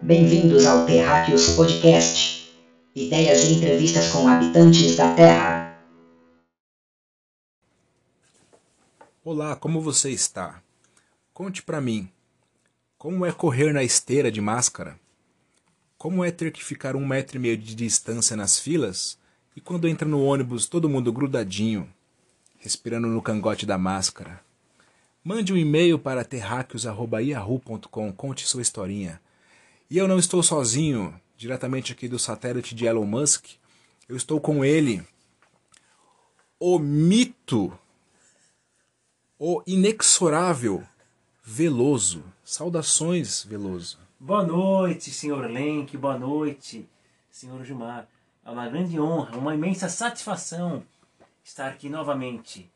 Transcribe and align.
Bem-vindos 0.00 0.64
ao 0.64 0.86
Terráqueos 0.86 1.56
Podcast. 1.56 2.56
Ideias 2.94 3.42
e 3.42 3.54
entrevistas 3.54 4.12
com 4.12 4.28
habitantes 4.28 4.94
da 4.94 5.12
Terra. 5.12 5.76
Olá, 9.24 9.56
como 9.56 9.80
você 9.80 10.10
está? 10.10 10.62
Conte 11.34 11.64
pra 11.64 11.80
mim. 11.80 12.08
Como 12.96 13.26
é 13.26 13.32
correr 13.32 13.72
na 13.72 13.82
esteira 13.82 14.30
de 14.30 14.40
máscara? 14.40 14.96
Como 15.98 16.24
é 16.24 16.30
ter 16.30 16.52
que 16.52 16.64
ficar 16.64 16.94
um 16.94 17.04
metro 17.04 17.36
e 17.36 17.40
meio 17.40 17.58
de 17.58 17.74
distância 17.74 18.36
nas 18.36 18.56
filas 18.56 19.18
e 19.56 19.60
quando 19.60 19.88
entra 19.88 20.06
no 20.06 20.22
ônibus 20.22 20.66
todo 20.66 20.88
mundo 20.88 21.12
grudadinho, 21.12 21.92
respirando 22.58 23.08
no 23.08 23.20
cangote 23.20 23.66
da 23.66 23.76
máscara? 23.76 24.40
Mande 25.24 25.52
um 25.52 25.56
e-mail 25.56 25.98
para 25.98 26.24
terráqueos.yahoo.com, 26.24 28.12
conte 28.12 28.46
sua 28.46 28.62
historinha. 28.62 29.20
E 29.90 29.96
eu 29.96 30.06
não 30.06 30.18
estou 30.18 30.42
sozinho, 30.42 31.18
diretamente 31.34 31.92
aqui 31.92 32.08
do 32.08 32.18
satélite 32.18 32.74
de 32.74 32.84
Elon 32.84 33.06
Musk. 33.06 33.46
Eu 34.06 34.16
estou 34.16 34.38
com 34.38 34.62
ele, 34.62 35.02
o 36.60 36.78
mito, 36.78 37.72
o 39.38 39.62
inexorável 39.66 40.86
Veloso. 41.42 42.22
Saudações, 42.44 43.44
Veloso. 43.44 43.98
Boa 44.20 44.44
noite, 44.44 45.10
senhor 45.10 45.50
Lenk, 45.50 45.96
boa 45.96 46.18
noite, 46.18 46.86
senhor 47.30 47.64
Gilmar. 47.64 48.06
É 48.44 48.50
uma 48.50 48.68
grande 48.68 49.00
honra, 49.00 49.38
uma 49.38 49.54
imensa 49.54 49.88
satisfação 49.88 50.84
estar 51.42 51.68
aqui 51.68 51.88
novamente 51.88 52.70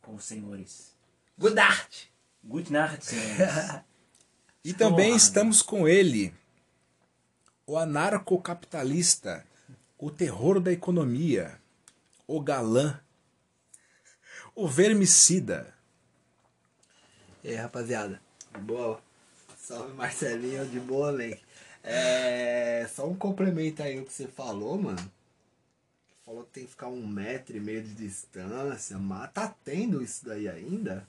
com 0.00 0.14
os 0.14 0.24
senhores. 0.24 0.96
Good 1.38 1.56
night. 1.56 2.10
Good 2.42 2.72
night, 2.72 3.04
senhores. 3.04 3.82
E 4.64 4.72
também 4.72 5.06
honrado. 5.06 5.16
estamos 5.16 5.60
com 5.60 5.88
ele, 5.88 6.32
o 7.66 7.76
anarcocapitalista, 7.76 9.44
o 9.98 10.10
terror 10.10 10.60
da 10.60 10.72
economia, 10.72 11.58
o 12.26 12.40
galã, 12.40 13.00
o 14.54 14.68
vermicida. 14.68 15.74
E 17.42 17.48
aí, 17.48 17.56
rapaziada? 17.56 18.20
De 18.54 18.60
boa? 18.60 19.02
Salve 19.56 19.94
Marcelinho, 19.94 20.64
de 20.66 20.78
boa, 20.78 21.10
Lenk. 21.10 21.40
É. 21.82 22.86
Só 22.94 23.08
um 23.08 23.16
complemento 23.16 23.82
aí 23.82 23.98
o 23.98 24.04
que 24.04 24.12
você 24.12 24.28
falou, 24.28 24.78
mano. 24.78 25.12
Falou 26.24 26.44
que 26.44 26.50
tem 26.50 26.64
que 26.64 26.70
ficar 26.70 26.86
um 26.86 27.04
metro 27.04 27.56
e 27.56 27.60
meio 27.60 27.82
de 27.82 27.94
distância, 27.94 28.96
mas 28.96 29.32
tá 29.32 29.52
tendo 29.64 30.00
isso 30.00 30.24
daí 30.24 30.48
ainda? 30.48 31.06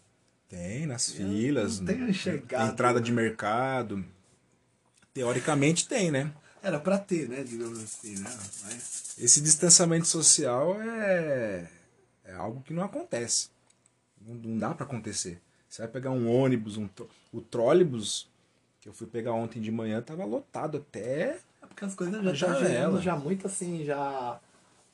Tem 0.55 0.85
nas 0.85 1.09
Eu 1.09 1.25
filas, 1.27 1.79
não 1.79 1.87
tenho 1.87 2.09
enxergado. 2.09 2.71
entrada 2.71 3.01
de 3.01 3.11
mercado. 3.11 4.05
Teoricamente 5.13 5.87
tem, 5.87 6.11
né? 6.11 6.31
Era 6.61 6.79
pra 6.79 6.97
ter, 6.97 7.27
né? 7.27 7.43
Digamos 7.43 7.81
assim, 7.83 8.17
né? 8.19 8.29
Mas. 8.63 9.15
Esse 9.19 9.41
distanciamento 9.41 10.07
social 10.07 10.79
é, 10.81 11.67
é 12.23 12.33
algo 12.33 12.61
que 12.61 12.73
não 12.73 12.83
acontece. 12.83 13.49
Não, 14.21 14.33
não 14.35 14.57
dá 14.57 14.73
pra 14.73 14.85
acontecer. 14.85 15.39
Você 15.69 15.81
vai 15.81 15.91
pegar 15.91 16.11
um 16.11 16.29
ônibus, 16.31 16.77
um, 16.77 16.87
tro- 16.87 17.09
o 17.31 17.41
trólebus, 17.41 18.29
que 18.79 18.87
eu 18.87 18.93
fui 18.93 19.07
pegar 19.07 19.33
ontem 19.33 19.59
de 19.61 19.71
manhã, 19.71 20.01
tava 20.01 20.23
lotado 20.23 20.77
até. 20.77 21.39
É 21.61 21.65
porque 21.67 21.83
as 21.85 21.95
coisas 21.95 22.23
já 22.23 22.33
Já 22.33 22.47
estão 22.47 22.59
ela. 22.61 22.67
girando 22.69 23.01
já 23.01 23.15
muito 23.15 23.47
assim, 23.47 23.83
já. 23.83 24.39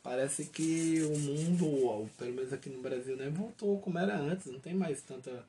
Parece 0.02 0.46
que 0.46 1.02
o 1.02 1.18
mundo, 1.18 1.66
ou 1.68 2.10
pelo 2.18 2.34
menos 2.34 2.54
aqui 2.54 2.70
no 2.70 2.82
Brasil, 2.82 3.16
né, 3.18 3.30
voltou 3.30 3.80
como 3.80 4.00
era 4.00 4.18
antes, 4.18 4.46
não 4.48 4.60
tem 4.60 4.74
mais 4.74 5.02
tanta, 5.02 5.44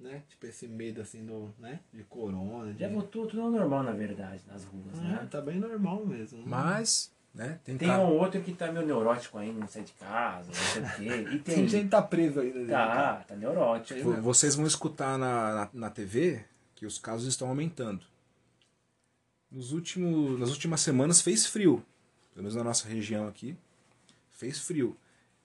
né, 0.00 0.22
tipo 0.28 0.46
esse 0.46 0.66
medo 0.66 1.02
assim 1.02 1.24
do, 1.26 1.52
né, 1.58 1.78
de 1.92 2.02
corona, 2.04 2.72
de... 2.72 2.80
Já 2.80 2.88
voltou 2.88 3.26
tudo 3.26 3.42
ao 3.42 3.50
normal, 3.50 3.82
na 3.82 3.92
verdade, 3.92 4.42
nas 4.48 4.64
ruas, 4.64 4.98
Ah, 4.98 5.02
né? 5.02 5.28
tá 5.30 5.40
bem 5.42 5.58
normal 5.58 6.06
mesmo. 6.06 6.42
Mas, 6.46 7.12
né? 7.34 7.60
Tem, 7.64 7.76
Tem 7.76 7.90
um 7.90 8.14
outro 8.18 8.40
que 8.40 8.54
tá 8.54 8.72
meio 8.72 8.86
neurótico 8.86 9.36
ainda, 9.36 9.60
não 9.60 9.68
sai 9.68 9.82
de 9.82 9.92
casa, 9.92 10.48
não 10.48 10.54
sei 10.54 10.82
o 10.82 10.96
quê. 10.96 11.22
E 11.34 11.38
Tem 11.44 11.54
tem. 11.56 11.68
gente 11.68 11.84
que 11.84 11.90
tá 11.90 12.00
preso 12.00 12.40
ainda. 12.40 12.60
né? 12.60 12.72
Tá, 12.72 13.24
tá 13.28 13.36
neurótico. 13.36 14.00
Vo- 14.00 14.22
Vocês 14.22 14.54
vão 14.54 14.66
escutar 14.66 15.18
na, 15.18 15.54
na, 15.54 15.70
na 15.74 15.90
TV 15.90 16.42
que 16.74 16.86
os 16.86 16.98
casos 16.98 17.28
estão 17.28 17.48
aumentando. 17.48 18.02
Nos 19.50 19.72
últimos, 19.72 20.40
nas 20.40 20.48
últimas 20.50 20.80
semanas 20.80 21.20
fez 21.20 21.46
frio, 21.46 21.84
pelo 22.32 22.44
menos 22.44 22.56
na 22.56 22.64
nossa 22.64 22.88
região 22.88 23.28
aqui, 23.28 23.54
fez 24.32 24.58
frio. 24.58 24.96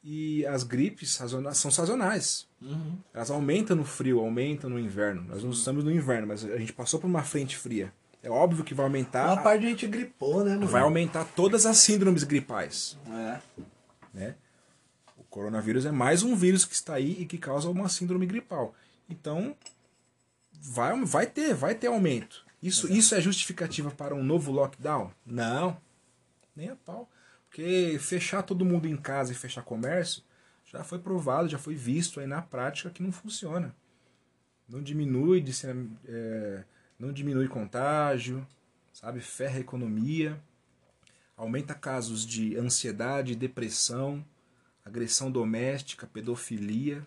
E 0.03 0.45
as 0.45 0.63
gripes 0.63 1.11
sazona- 1.11 1.53
são 1.53 1.69
sazonais. 1.69 2.47
Uhum. 2.61 2.97
Elas 3.13 3.29
aumentam 3.29 3.75
no 3.75 3.83
frio, 3.83 4.19
aumentam 4.19 4.69
no 4.69 4.79
inverno. 4.79 5.23
Nós 5.23 5.43
não 5.43 5.51
estamos 5.51 5.83
no 5.83 5.91
inverno, 5.91 6.27
mas 6.27 6.45
a 6.45 6.57
gente 6.57 6.71
passou 6.73 6.99
por 6.99 7.07
uma 7.07 7.23
frente 7.23 7.57
fria. 7.57 7.91
É 8.23 8.29
óbvio 8.29 8.63
que 8.63 8.73
vai 8.73 8.85
aumentar. 8.85 9.25
Uma 9.33 9.41
parte 9.43 9.61
de 9.61 9.67
gente 9.69 9.87
gripou, 9.87 10.43
né, 10.43 10.51
mano? 10.55 10.67
Vai 10.67 10.81
aumentar 10.81 11.25
todas 11.25 11.65
as 11.65 11.77
síndromes 11.77 12.23
gripais. 12.23 12.97
É. 13.09 13.39
né? 14.13 14.35
O 15.17 15.23
coronavírus 15.23 15.85
é 15.85 15.91
mais 15.91 16.23
um 16.23 16.35
vírus 16.35 16.63
que 16.65 16.73
está 16.73 16.95
aí 16.95 17.21
e 17.21 17.25
que 17.25 17.37
causa 17.37 17.69
uma 17.69 17.89
síndrome 17.89 18.25
gripal. 18.25 18.73
Então, 19.09 19.55
vai, 20.61 20.99
vai 21.05 21.27
ter, 21.27 21.53
vai 21.53 21.75
ter 21.75 21.87
aumento. 21.87 22.45
Isso, 22.61 22.91
isso 22.91 23.13
é 23.13 23.21
justificativa 23.21 23.91
para 23.91 24.15
um 24.15 24.23
novo 24.23 24.51
lockdown? 24.51 25.11
Não, 25.25 25.77
nem 26.55 26.69
a 26.69 26.75
pau. 26.75 27.07
Porque 27.49 27.97
fechar 27.99 28.43
todo 28.43 28.65
mundo 28.65 28.87
em 28.87 28.97
casa 28.97 29.31
e 29.31 29.35
fechar 29.35 29.63
comércio 29.63 30.23
já 30.65 30.83
foi 30.83 30.99
provado, 30.99 31.47
já 31.47 31.57
foi 31.57 31.75
visto 31.75 32.19
aí 32.19 32.27
na 32.27 32.41
prática 32.41 32.89
que 32.89 33.01
não 33.01 33.11
funciona. 33.11 33.73
Não 34.67 34.81
diminui, 34.81 35.43
é, 36.05 36.63
não 36.99 37.13
diminui 37.13 37.47
contágio, 37.47 38.45
sabe? 38.91 39.21
Ferra 39.21 39.57
a 39.57 39.61
economia 39.61 40.37
aumenta 41.37 41.75
casos 41.75 42.25
de 42.25 42.57
ansiedade, 42.57 43.35
depressão, 43.35 44.25
agressão 44.83 45.29
doméstica, 45.31 46.07
pedofilia, 46.07 47.05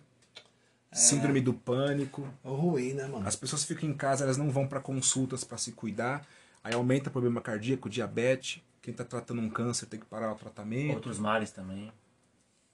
síndrome 0.91 1.41
do 1.41 1.53
pânico. 1.53 2.27
É 2.43 2.47
ruim, 2.47 2.93
né, 2.93 3.05
mano? 3.07 3.27
As 3.27 3.35
pessoas 3.35 3.65
ficam 3.65 3.89
em 3.89 3.93
casa, 3.93 4.23
elas 4.23 4.37
não 4.37 4.49
vão 4.49 4.65
para 4.65 4.79
consultas 4.79 5.43
para 5.43 5.57
se 5.57 5.73
cuidar, 5.73 6.25
aí 6.63 6.73
aumenta 6.73 7.09
problema 7.09 7.41
cardíaco, 7.41 7.89
diabetes. 7.89 8.63
Quem 8.81 8.91
está 8.91 9.05
tratando 9.05 9.41
um 9.41 9.49
câncer 9.49 9.85
tem 9.85 9.99
que 9.99 10.05
parar 10.05 10.31
o 10.31 10.35
tratamento. 10.35 10.95
Outros 10.95 11.19
males 11.19 11.51
também. 11.51 11.91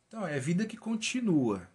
Então, 0.07 0.25
é 0.25 0.40
vida 0.40 0.66
que 0.66 0.78
continua. 0.78 1.68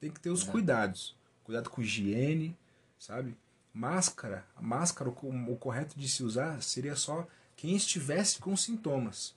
Tem 0.00 0.10
que 0.10 0.20
ter 0.20 0.30
os 0.30 0.42
cuidados. 0.42 1.16
Cuidado 1.44 1.70
com 1.70 1.80
higiene, 1.80 2.56
sabe? 2.98 3.36
Máscara. 3.72 4.44
A 4.56 4.62
máscara, 4.62 5.08
o, 5.08 5.52
o 5.52 5.56
correto 5.56 5.98
de 5.98 6.08
se 6.08 6.24
usar 6.24 6.60
seria 6.60 6.96
só 6.96 7.26
quem 7.56 7.76
estivesse 7.76 8.38
com 8.38 8.56
sintomas. 8.56 9.34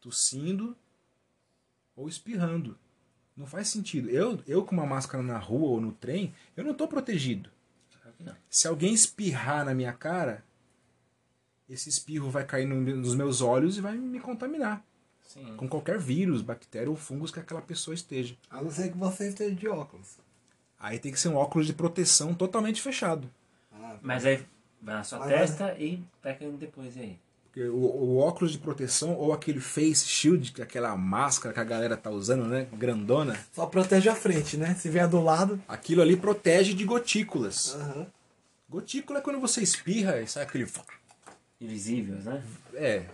Tossindo 0.00 0.76
ou 1.94 2.08
espirrando. 2.08 2.76
Não 3.36 3.46
faz 3.46 3.68
sentido. 3.68 4.10
Eu, 4.10 4.42
eu 4.46 4.64
com 4.64 4.74
uma 4.74 4.86
máscara 4.86 5.22
na 5.22 5.38
rua 5.38 5.70
ou 5.70 5.80
no 5.80 5.92
trem, 5.92 6.34
eu 6.56 6.64
não 6.64 6.72
estou 6.72 6.88
protegido. 6.88 7.50
Não. 8.18 8.36
Se 8.48 8.68
alguém 8.68 8.92
espirrar 8.92 9.64
na 9.64 9.74
minha 9.74 9.92
cara, 9.92 10.44
esse 11.72 11.88
espirro 11.88 12.30
vai 12.30 12.44
cair 12.44 12.66
no- 12.66 12.80
nos 12.80 13.14
meus 13.14 13.40
olhos 13.40 13.78
e 13.78 13.80
vai 13.80 13.94
me 13.96 14.20
contaminar 14.20 14.82
Sim. 15.26 15.54
com 15.56 15.68
qualquer 15.68 15.98
vírus, 15.98 16.42
bactéria 16.42 16.90
ou 16.90 16.96
fungos 16.96 17.30
que 17.30 17.40
aquela 17.40 17.62
pessoa 17.62 17.94
esteja. 17.94 18.36
A 18.50 18.60
não 18.62 18.70
ser 18.70 18.90
que 18.90 18.98
você 18.98 19.28
esteja 19.28 19.54
de 19.54 19.68
óculos. 19.68 20.18
Aí 20.78 20.98
tem 20.98 21.12
que 21.12 21.18
ser 21.20 21.28
um 21.28 21.36
óculos 21.36 21.66
de 21.66 21.72
proteção 21.72 22.34
totalmente 22.34 22.80
fechado. 22.82 23.30
Ah, 23.72 23.96
Mas 24.02 24.26
aí 24.26 24.44
vai 24.80 24.94
na 24.96 25.04
sua 25.04 25.20
Mas- 25.20 25.28
testa 25.30 25.74
e 25.78 26.02
vai 26.22 26.34
caindo 26.36 26.56
depois 26.58 26.96
aí. 26.98 27.18
Porque 27.44 27.68
o, 27.68 27.76
o 27.76 28.16
óculos 28.16 28.52
de 28.52 28.58
proteção 28.58 29.14
ou 29.14 29.30
aquele 29.32 29.60
face 29.60 30.06
shield, 30.08 30.52
que 30.52 30.62
é 30.62 30.64
aquela 30.64 30.96
máscara 30.96 31.52
que 31.52 31.60
a 31.60 31.64
galera 31.64 31.98
tá 31.98 32.08
usando, 32.10 32.46
né? 32.46 32.66
Grandona. 32.72 33.38
Só 33.52 33.66
protege 33.66 34.08
a 34.08 34.14
frente, 34.14 34.56
né? 34.56 34.74
Se 34.74 34.88
vier 34.88 35.06
do 35.06 35.20
lado. 35.22 35.62
Aquilo 35.68 36.00
ali 36.00 36.16
protege 36.16 36.72
de 36.72 36.82
gotículas. 36.84 37.74
Aham. 37.74 38.06
Gotícula 38.70 39.18
é 39.18 39.22
quando 39.22 39.38
você 39.38 39.60
espirra 39.62 40.18
e 40.22 40.26
sai 40.26 40.44
aquele. 40.44 40.66
Invisíveis, 41.62 42.24
né? 42.24 42.42
É. 42.74 43.06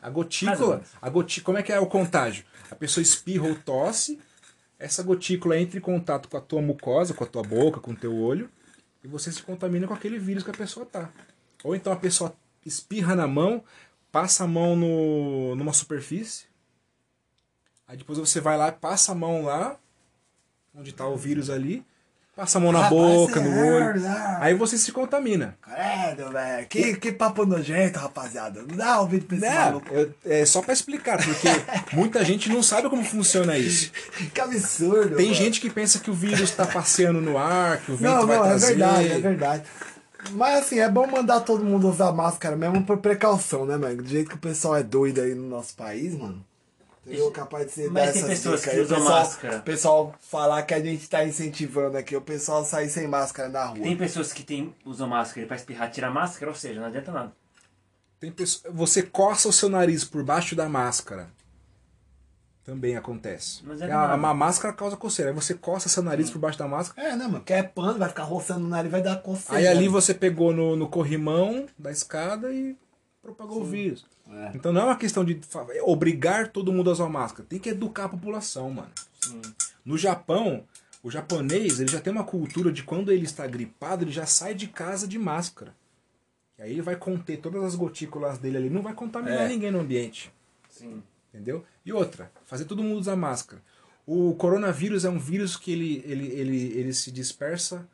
A 0.00 0.08
gotícula. 0.08 0.84
A 1.02 1.10
goti, 1.10 1.40
como 1.40 1.58
é 1.58 1.62
que 1.62 1.72
é 1.72 1.80
o 1.80 1.86
contágio? 1.86 2.44
A 2.70 2.74
pessoa 2.76 3.02
espirra 3.02 3.48
ou 3.48 3.56
tosse, 3.56 4.20
essa 4.78 5.02
gotícula 5.02 5.58
entra 5.58 5.78
em 5.78 5.80
contato 5.80 6.28
com 6.28 6.36
a 6.36 6.40
tua 6.40 6.62
mucosa, 6.62 7.14
com 7.14 7.24
a 7.24 7.26
tua 7.26 7.42
boca, 7.42 7.80
com 7.80 7.90
o 7.90 7.96
teu 7.96 8.14
olho, 8.14 8.48
e 9.02 9.08
você 9.08 9.32
se 9.32 9.42
contamina 9.42 9.86
com 9.86 9.94
aquele 9.94 10.18
vírus 10.18 10.44
que 10.44 10.50
a 10.50 10.54
pessoa 10.54 10.86
tá. 10.86 11.10
Ou 11.64 11.74
então 11.74 11.92
a 11.92 11.96
pessoa 11.96 12.36
espirra 12.64 13.16
na 13.16 13.26
mão, 13.26 13.64
passa 14.12 14.44
a 14.44 14.46
mão 14.46 14.76
no, 14.76 15.56
numa 15.56 15.72
superfície, 15.72 16.46
aí 17.88 17.96
depois 17.96 18.18
você 18.18 18.40
vai 18.40 18.56
lá, 18.56 18.70
passa 18.70 19.12
a 19.12 19.14
mão 19.14 19.42
lá, 19.42 19.78
onde 20.74 20.92
tá 20.92 21.06
o 21.08 21.16
vírus 21.16 21.50
ali, 21.50 21.84
passa 22.36 22.58
a 22.58 22.60
mão 22.60 22.70
na 22.70 22.82
Rapaz, 22.82 22.92
boca, 22.92 23.40
é 23.40 23.42
no 23.42 23.50
olho, 23.50 23.92
verdade. 23.94 24.36
aí 24.44 24.54
você 24.54 24.76
se 24.76 24.92
contamina. 24.92 25.56
Credo, 25.62 26.30
velho. 26.30 26.66
Que, 26.68 26.94
que 26.96 27.10
papo 27.10 27.46
nojento, 27.46 27.98
rapaziada. 27.98 28.60
Não 28.60 28.76
dá 28.76 29.00
ouvido 29.00 29.24
pra 29.24 29.36
esse 29.38 29.46
Né? 29.46 29.54
maluco. 29.54 29.86
Eu- 29.92 30.12
é 30.24 30.44
só 30.44 30.60
pra 30.60 30.74
explicar, 30.74 31.16
porque 31.16 31.48
muita 31.96 32.22
gente 32.24 32.48
não 32.50 32.62
sabe 32.62 32.90
como 32.90 33.02
funciona 33.02 33.56
isso. 33.56 33.90
Que 34.34 34.40
absurdo. 34.40 35.16
Tem 35.16 35.26
mano. 35.26 35.34
gente 35.38 35.60
que 35.60 35.70
pensa 35.70 35.98
que 35.98 36.10
o 36.10 36.14
vírus 36.14 36.50
tá 36.50 36.66
passeando 36.66 37.20
no 37.20 37.38
ar, 37.38 37.78
que 37.78 37.90
o 37.92 37.96
vento 37.96 38.10
Não, 38.14 38.26
vai 38.26 38.36
não, 38.36 38.44
é 38.44 38.48
trazer. 38.48 38.66
verdade, 38.66 39.08
é 39.12 39.18
verdade. 39.18 39.62
Mas 40.32 40.58
assim, 40.58 40.80
é 40.80 40.88
bom 40.90 41.06
mandar 41.06 41.40
todo 41.40 41.64
mundo 41.64 41.88
usar 41.88 42.10
máscara 42.12 42.56
mesmo 42.56 42.82
por 42.82 42.98
precaução, 42.98 43.64
né, 43.64 43.76
mano? 43.76 44.02
Do 44.02 44.08
jeito 44.08 44.28
que 44.28 44.34
o 44.34 44.38
pessoal 44.38 44.76
é 44.76 44.82
doido 44.82 45.20
aí 45.20 45.34
no 45.34 45.48
nosso 45.48 45.74
país, 45.76 46.14
mano. 46.18 46.44
Entendeu? 47.06 47.30
Capaz 47.30 47.66
de 47.66 47.72
ser 47.72 47.90
Mas 47.90 48.06
dar 48.06 48.12
tem 48.12 48.22
essas 48.22 48.30
pessoas 48.30 48.60
dicas 48.60 48.74
que 48.74 48.80
usam 48.80 48.96
o 48.96 49.00
pessoal, 49.00 49.20
máscara. 49.20 49.56
O 49.58 49.62
pessoal 49.62 50.14
falar 50.20 50.62
que 50.64 50.74
a 50.74 50.80
gente 50.80 51.08
tá 51.08 51.24
incentivando 51.24 51.96
aqui 51.96 52.16
o 52.16 52.20
pessoal 52.20 52.64
sair 52.64 52.88
sem 52.88 53.06
máscara 53.06 53.48
na 53.48 53.64
rua. 53.66 53.82
Tem 53.82 53.96
pessoas 53.96 54.32
que 54.32 54.42
tem, 54.42 54.74
usam 54.84 55.08
máscara 55.08 55.44
e 55.44 55.46
pra 55.46 55.56
espirrar 55.56 55.90
tira 55.90 56.08
a 56.08 56.10
máscara, 56.10 56.50
ou 56.50 56.56
seja, 56.56 56.80
não 56.80 56.88
adianta 56.88 57.12
nada. 57.12 57.32
Tem 58.18 58.32
pessoa, 58.32 58.74
você 58.74 59.02
coça 59.02 59.48
o 59.48 59.52
seu 59.52 59.68
nariz 59.68 60.04
por 60.04 60.24
baixo 60.24 60.56
da 60.56 60.68
máscara. 60.68 61.28
Também 62.64 62.96
acontece. 62.96 63.62
Mas 63.64 63.80
é 63.80 63.92
a, 63.92 64.16
uma 64.16 64.34
máscara 64.34 64.74
causa 64.74 64.96
coceira. 64.96 65.30
Aí 65.30 65.34
você 65.34 65.54
coça 65.54 65.88
seu 65.88 66.02
nariz 66.02 66.28
por 66.28 66.40
baixo 66.40 66.58
da 66.58 66.66
máscara. 66.66 67.08
É, 67.08 67.14
né, 67.14 67.28
mano? 67.28 67.44
Quer 67.44 67.70
pano, 67.72 67.96
vai 67.96 68.08
ficar 68.08 68.24
roçando 68.24 68.60
no 68.60 68.68
nariz, 68.68 68.90
vai 68.90 69.00
dar 69.00 69.22
coceira. 69.22 69.60
Aí 69.60 69.68
ali 69.68 69.86
você 69.86 70.12
pegou 70.12 70.52
no, 70.52 70.74
no 70.74 70.88
corrimão 70.88 71.66
da 71.78 71.92
escada 71.92 72.52
e 72.52 72.76
propagou 73.22 73.60
o 73.60 73.64
vírus. 73.64 74.04
É. 74.28 74.52
Então 74.54 74.72
não 74.72 74.80
é 74.82 74.84
uma 74.84 74.96
questão 74.96 75.24
de 75.24 75.40
fa- 75.42 75.66
obrigar 75.84 76.48
todo 76.48 76.72
mundo 76.72 76.90
a 76.90 76.92
usar 76.92 77.08
máscara. 77.08 77.46
Tem 77.48 77.58
que 77.58 77.68
educar 77.68 78.04
a 78.04 78.08
população, 78.08 78.70
mano. 78.70 78.90
Sim. 79.20 79.40
No 79.84 79.96
Japão, 79.96 80.64
o 81.02 81.10
japonês 81.10 81.78
ele 81.78 81.90
já 81.90 82.00
tem 82.00 82.12
uma 82.12 82.24
cultura 82.24 82.72
de 82.72 82.82
quando 82.82 83.12
ele 83.12 83.24
está 83.24 83.46
gripado, 83.46 84.04
ele 84.04 84.10
já 84.12 84.26
sai 84.26 84.54
de 84.54 84.66
casa 84.66 85.06
de 85.06 85.18
máscara. 85.18 85.72
E 86.58 86.62
aí 86.62 86.72
ele 86.72 86.82
vai 86.82 86.96
conter 86.96 87.38
todas 87.38 87.62
as 87.62 87.74
gotículas 87.74 88.38
dele 88.38 88.56
ali, 88.56 88.70
não 88.70 88.82
vai 88.82 88.94
contaminar 88.94 89.42
É. 89.42 89.48
ninguém 89.48 89.70
no 89.70 89.80
ambiente. 89.80 90.32
Sim. 90.68 91.02
Entendeu? 91.32 91.64
E 91.84 91.92
outra, 91.92 92.32
fazer 92.46 92.64
todo 92.64 92.82
mundo 92.82 92.98
usar 92.98 93.14
máscara. 93.14 93.62
O 94.06 94.34
coronavírus 94.34 95.04
é 95.04 95.10
um 95.10 95.18
vírus 95.18 95.56
que 95.56 95.70
ele, 95.70 96.02
ele, 96.06 96.26
ele, 96.28 96.78
ele 96.78 96.92
se 96.94 97.10
dispersa 97.12 97.86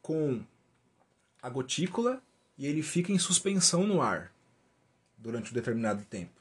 com 0.00 0.40
a 1.42 1.48
gotícula 1.50 2.20
e 2.56 2.66
ele 2.66 2.82
fica 2.82 3.12
em 3.12 3.18
suspensão 3.18 3.86
no 3.86 4.00
ar 4.00 4.32
durante 5.16 5.50
um 5.50 5.54
determinado 5.54 6.04
tempo. 6.04 6.32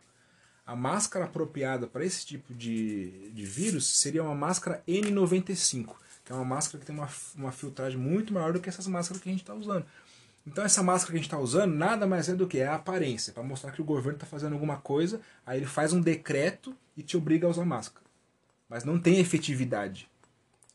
A 0.65 0.75
máscara 0.75 1.25
apropriada 1.25 1.85
para 1.85 2.03
esse 2.03 2.25
tipo 2.25 2.53
de, 2.53 3.29
de 3.31 3.45
vírus 3.45 3.85
seria 3.99 4.23
uma 4.23 4.33
máscara 4.33 4.83
N95, 4.87 5.95
que 6.23 6.31
é 6.31 6.35
uma 6.35 6.45
máscara 6.45 6.79
que 6.79 6.85
tem 6.85 6.95
uma, 6.95 7.09
uma 7.35 7.51
filtragem 7.51 7.99
muito 7.99 8.33
maior 8.33 8.51
do 8.51 8.59
que 8.59 8.67
essas 8.67 8.87
máscaras 8.87 9.21
que 9.21 9.29
a 9.29 9.31
gente 9.31 9.41
está 9.41 9.53
usando. 9.53 9.85
Então 10.45 10.63
essa 10.63 10.83
máscara 10.83 11.11
que 11.11 11.17
a 11.17 11.21
gente 11.21 11.27
está 11.27 11.39
usando 11.39 11.73
nada 11.73 12.07
mais 12.07 12.29
é 12.29 12.35
do 12.35 12.47
que 12.47 12.59
é 12.59 12.67
a 12.67 12.75
aparência, 12.75 13.33
para 13.33 13.43
mostrar 13.43 13.71
que 13.71 13.81
o 13.81 13.85
governo 13.85 14.17
está 14.17 14.25
fazendo 14.25 14.53
alguma 14.53 14.77
coisa, 14.77 15.21
aí 15.45 15.59
ele 15.59 15.65
faz 15.65 15.93
um 15.93 16.01
decreto 16.01 16.75
e 16.97 17.03
te 17.03 17.15
obriga 17.17 17.45
a 17.45 17.49
usar 17.49 17.65
máscara. 17.65 18.05
Mas 18.67 18.83
não 18.83 18.99
tem 18.99 19.19
efetividade, 19.19 20.09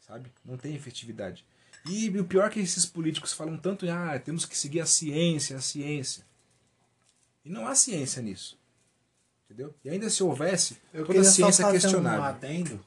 sabe? 0.00 0.30
Não 0.44 0.56
tem 0.56 0.74
efetividade. 0.74 1.44
E 1.86 2.08
o 2.10 2.24
pior 2.24 2.46
é 2.46 2.50
que 2.50 2.60
esses 2.60 2.84
políticos 2.84 3.32
falam 3.32 3.56
tanto, 3.56 3.88
ah, 3.90 4.18
temos 4.18 4.44
que 4.44 4.56
seguir 4.56 4.80
a 4.80 4.86
ciência, 4.86 5.56
a 5.56 5.60
ciência. 5.60 6.24
E 7.50 7.52
não 7.52 7.66
há 7.66 7.74
ciência 7.74 8.22
nisso. 8.22 8.56
Entendeu? 9.44 9.74
E 9.84 9.90
ainda 9.90 10.08
se 10.08 10.22
houvesse, 10.22 10.78
Eu 10.94 11.04
toda 11.04 11.20
a 11.20 11.24
ciência 11.24 11.64
só 11.64 11.70
é 11.70 11.72
fazer 11.72 11.78
um 11.78 11.80
questionável. 11.80 12.22
adendo. 12.22 12.86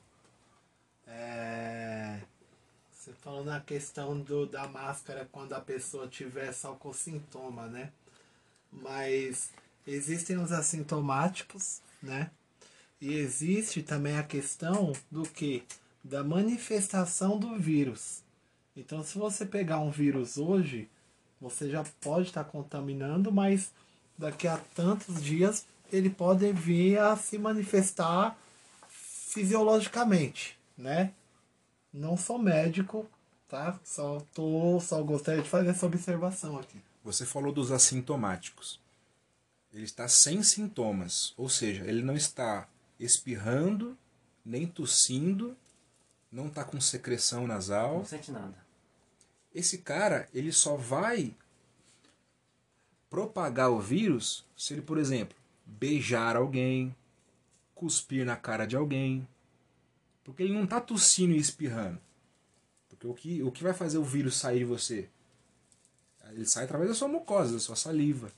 É, 1.06 2.18
Você 2.90 3.12
falou 3.12 3.44
na 3.44 3.60
questão 3.60 4.18
do, 4.18 4.46
da 4.46 4.66
máscara 4.66 5.28
quando 5.34 5.52
a 5.52 5.60
pessoa 5.60 6.08
tiver 6.08 6.54
só 6.54 6.76
com 6.76 6.94
sintoma, 6.94 7.68
né? 7.68 7.92
Mas 8.72 9.52
existem 9.86 10.38
os 10.38 10.54
assintomáticos, 10.54 11.82
né? 12.02 12.32
E 13.02 13.16
existe 13.16 13.84
também 13.84 14.18
a 14.18 14.24
questão 14.24 14.94
do 15.12 15.24
que? 15.24 15.66
Da 16.02 16.24
manifestação 16.24 17.38
do 17.38 17.60
vírus. 17.60 18.24
Então, 18.78 19.04
se 19.04 19.18
você 19.18 19.46
pegar 19.46 19.80
um 19.80 19.92
vírus 19.92 20.38
hoje, 20.38 20.90
você 21.42 21.70
já 21.70 21.84
pode 22.00 22.28
estar 22.30 22.46
contaminando, 22.46 23.30
mas 23.30 23.74
daqui 24.24 24.48
a 24.48 24.58
tantos 24.74 25.22
dias 25.22 25.66
ele 25.92 26.10
pode 26.10 26.52
vir 26.54 26.98
a 26.98 27.16
se 27.18 27.38
manifestar 27.38 28.38
fisiologicamente, 28.88 30.58
né? 30.78 31.12
Não 31.92 32.16
sou 32.16 32.40
médico, 32.40 33.06
tá? 33.50 33.78
Só 33.84 34.26
tô, 34.34 34.80
só 34.80 35.04
gostaria 35.04 35.44
de 35.44 35.50
fazer 35.50 35.70
essa 35.70 35.86
observação 35.86 36.58
aqui. 36.58 36.82
Você 37.04 37.26
falou 37.26 37.52
dos 37.52 37.72
assintomáticos. 37.72 38.80
Ele 39.74 39.84
está 39.84 40.08
sem 40.08 40.42
sintomas, 40.42 41.34
ou 41.36 41.50
seja, 41.50 41.84
ele 41.84 42.02
não 42.02 42.16
está 42.16 42.68
espirrando, 43.00 43.98
nem 44.46 44.66
tossindo, 44.66 45.58
não 46.32 46.48
está 46.48 46.64
com 46.64 46.80
secreção 46.80 47.46
nasal. 47.46 47.98
Não 47.98 48.06
sente 48.06 48.32
nada. 48.32 48.56
Esse 49.54 49.80
cara, 49.80 50.30
ele 50.34 50.52
só 50.52 50.76
vai 50.76 51.36
propagar 53.14 53.70
o 53.70 53.80
vírus 53.80 54.44
se 54.58 54.74
ele, 54.74 54.82
por 54.82 54.98
exemplo, 54.98 55.38
beijar 55.64 56.36
alguém, 56.36 56.96
cuspir 57.76 58.26
na 58.26 58.36
cara 58.36 58.66
de 58.66 58.76
alguém. 58.76 59.28
Porque 60.24 60.42
ele 60.42 60.52
não 60.52 60.64
está 60.64 60.82
tossindo 60.82 61.32
e 61.32 61.38
espirrando. 61.38 62.02
Porque 62.90 63.06
o 63.06 63.14
que, 63.14 63.44
o 63.44 63.52
que 63.52 63.62
vai 63.62 63.72
fazer 63.72 64.00
o 64.00 64.04
vírus 64.04 64.36
sair 64.36 64.60
de 64.60 64.66
você? 64.66 65.08
Ele 66.32 66.48
sai 66.48 66.64
através 66.64 66.90
da 66.90 66.96
sua 66.96 67.08
mucosa, 67.08 67.54
da 67.54 67.60
sua 67.60 67.76
saliva. 67.76 68.32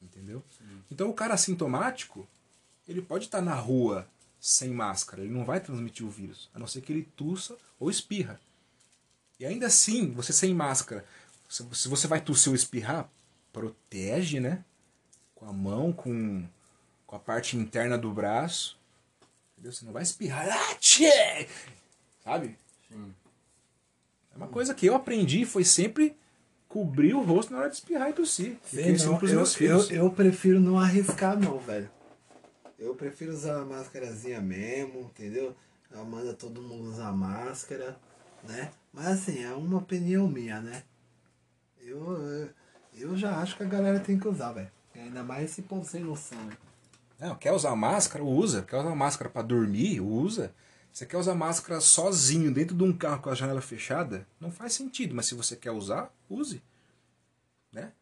Entendeu? 0.00 0.42
Então 0.90 1.10
o 1.10 1.14
cara 1.14 1.34
assintomático, 1.34 2.26
ele 2.88 3.02
pode 3.02 3.26
estar 3.26 3.42
na 3.42 3.54
rua 3.54 4.08
sem 4.40 4.70
máscara, 4.70 5.20
ele 5.20 5.34
não 5.34 5.44
vai 5.44 5.60
transmitir 5.60 6.06
o 6.06 6.10
vírus, 6.10 6.48
a 6.54 6.58
não 6.58 6.66
ser 6.66 6.80
que 6.80 6.90
ele 6.90 7.06
tussa 7.14 7.54
ou 7.78 7.90
espirra. 7.90 8.40
E 9.38 9.44
ainda 9.44 9.66
assim, 9.66 10.10
você 10.12 10.32
sem 10.32 10.54
máscara, 10.54 11.04
se 11.50 11.86
você 11.86 12.06
vai 12.06 12.22
tossir 12.22 12.48
ou 12.48 12.56
espirrar, 12.56 13.10
protege, 13.52 14.40
né? 14.40 14.64
Com 15.34 15.46
a 15.46 15.52
mão, 15.52 15.92
com, 15.92 16.46
com 17.06 17.16
a 17.16 17.18
parte 17.18 17.56
interna 17.56 17.96
do 17.96 18.12
braço. 18.12 18.78
Entendeu? 19.52 19.72
Você 19.72 19.84
não 19.84 19.92
vai 19.92 20.02
espirrar. 20.02 20.46
Ah, 20.50 20.74
tchê! 20.76 21.48
Sabe? 22.22 22.56
Sim. 22.88 23.14
É 24.32 24.36
uma 24.36 24.48
coisa 24.48 24.74
que 24.74 24.86
eu 24.86 24.94
aprendi, 24.94 25.44
foi 25.44 25.64
sempre 25.64 26.16
cobrir 26.68 27.14
o 27.14 27.22
rosto 27.22 27.52
na 27.52 27.60
hora 27.60 27.70
de 27.70 27.76
espirrar 27.76 28.10
e 28.10 28.12
tossir. 28.12 28.58
E 28.72 28.76
que 28.76 29.02
eu 29.02 29.12
eu, 29.12 29.20
meus 29.20 29.32
eu, 29.32 29.46
filhos. 29.46 29.90
eu 29.90 30.10
prefiro 30.10 30.60
não 30.60 30.78
arriscar 30.78 31.38
não, 31.38 31.58
velho. 31.58 31.90
Eu 32.78 32.94
prefiro 32.94 33.32
usar 33.32 33.60
a 33.60 33.64
máscarazinha 33.64 34.40
mesmo, 34.40 35.00
entendeu? 35.00 35.56
Ela 35.90 36.04
manda 36.04 36.32
todo 36.32 36.62
mundo 36.62 36.90
usar 36.90 37.10
máscara, 37.12 37.98
né? 38.44 38.70
Mas 38.92 39.06
assim, 39.06 39.42
é 39.42 39.52
uma 39.52 39.78
opinião 39.78 40.28
minha, 40.28 40.60
né? 40.60 40.84
Eu, 41.80 42.12
eu, 42.12 42.50
eu 43.00 43.16
já 43.16 43.36
acho 43.36 43.56
que 43.56 43.62
a 43.62 43.66
galera 43.66 44.00
tem 44.00 44.18
que 44.18 44.28
usar, 44.28 44.52
velho. 44.52 44.70
Ainda 44.94 45.22
mais 45.22 45.44
esse 45.50 45.62
povo 45.62 45.84
sem 45.88 46.02
noção, 46.02 46.38
né? 46.44 46.56
Não, 47.20 47.34
quer 47.34 47.52
usar 47.52 47.74
máscara? 47.76 48.24
Usa. 48.24 48.62
Quer 48.62 48.76
usar 48.76 48.94
máscara 48.94 49.30
pra 49.30 49.42
dormir? 49.42 50.00
Usa. 50.00 50.52
Você 50.92 51.06
quer 51.06 51.16
usar 51.16 51.34
máscara 51.34 51.80
sozinho 51.80 52.52
dentro 52.52 52.74
de 52.76 52.82
um 52.82 52.92
carro 52.96 53.22
com 53.22 53.30
a 53.30 53.34
janela 53.34 53.60
fechada? 53.60 54.26
Não 54.40 54.50
faz 54.50 54.72
sentido, 54.72 55.14
mas 55.14 55.26
se 55.26 55.34
você 55.34 55.54
quer 55.56 55.70
usar, 55.70 56.12
use. 56.28 56.62
Né? 57.72 57.92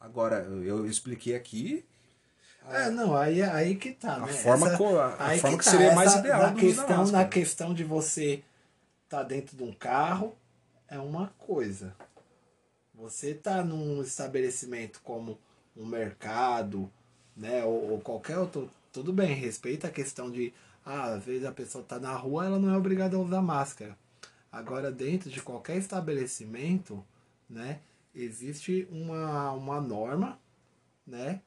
Agora, 0.00 0.40
eu 0.40 0.86
expliquei 0.86 1.34
aqui 1.34 1.84
É, 2.68 2.90
não, 2.90 3.16
aí, 3.16 3.42
aí 3.42 3.76
que 3.76 3.92
tá, 3.92 4.16
A 4.16 4.20
né? 4.26 4.32
forma 4.32 4.76
co- 4.76 4.98
a- 4.98 5.14
a 5.14 5.38
forma 5.38 5.56
que 5.58 5.64
seria 5.64 5.94
mais 5.94 6.14
ideal 6.14 6.42
na 6.42 6.52
questão, 6.54 7.06
na 7.06 7.24
questão 7.24 7.72
de 7.74 7.84
você 7.84 8.42
tá 9.08 9.22
dentro 9.22 9.56
de 9.56 9.62
um 9.62 9.72
carro 9.72 10.34
é 10.88 10.98
uma 10.98 11.28
coisa. 11.38 11.94
Você 12.96 13.34
tá 13.34 13.62
num 13.62 14.02
estabelecimento 14.02 15.00
como 15.02 15.38
um 15.76 15.84
mercado, 15.84 16.90
né, 17.36 17.64
ou, 17.64 17.92
ou 17.92 18.00
qualquer 18.00 18.38
outro, 18.38 18.70
tudo 18.92 19.12
bem, 19.12 19.34
respeita 19.34 19.88
a 19.88 19.90
questão 19.90 20.30
de, 20.30 20.52
ah, 20.84 21.14
às 21.14 21.24
vezes 21.24 21.44
a 21.44 21.52
pessoa 21.52 21.84
tá 21.84 22.00
na 22.00 22.14
rua, 22.14 22.46
ela 22.46 22.58
não 22.58 22.72
é 22.72 22.76
obrigada 22.76 23.16
a 23.16 23.20
usar 23.20 23.42
máscara. 23.42 23.96
Agora, 24.50 24.90
dentro 24.90 25.28
de 25.28 25.42
qualquer 25.42 25.76
estabelecimento, 25.76 27.04
né, 27.48 27.80
existe 28.14 28.88
uma, 28.90 29.52
uma 29.52 29.80
norma, 29.80 30.38
né, 31.06 31.42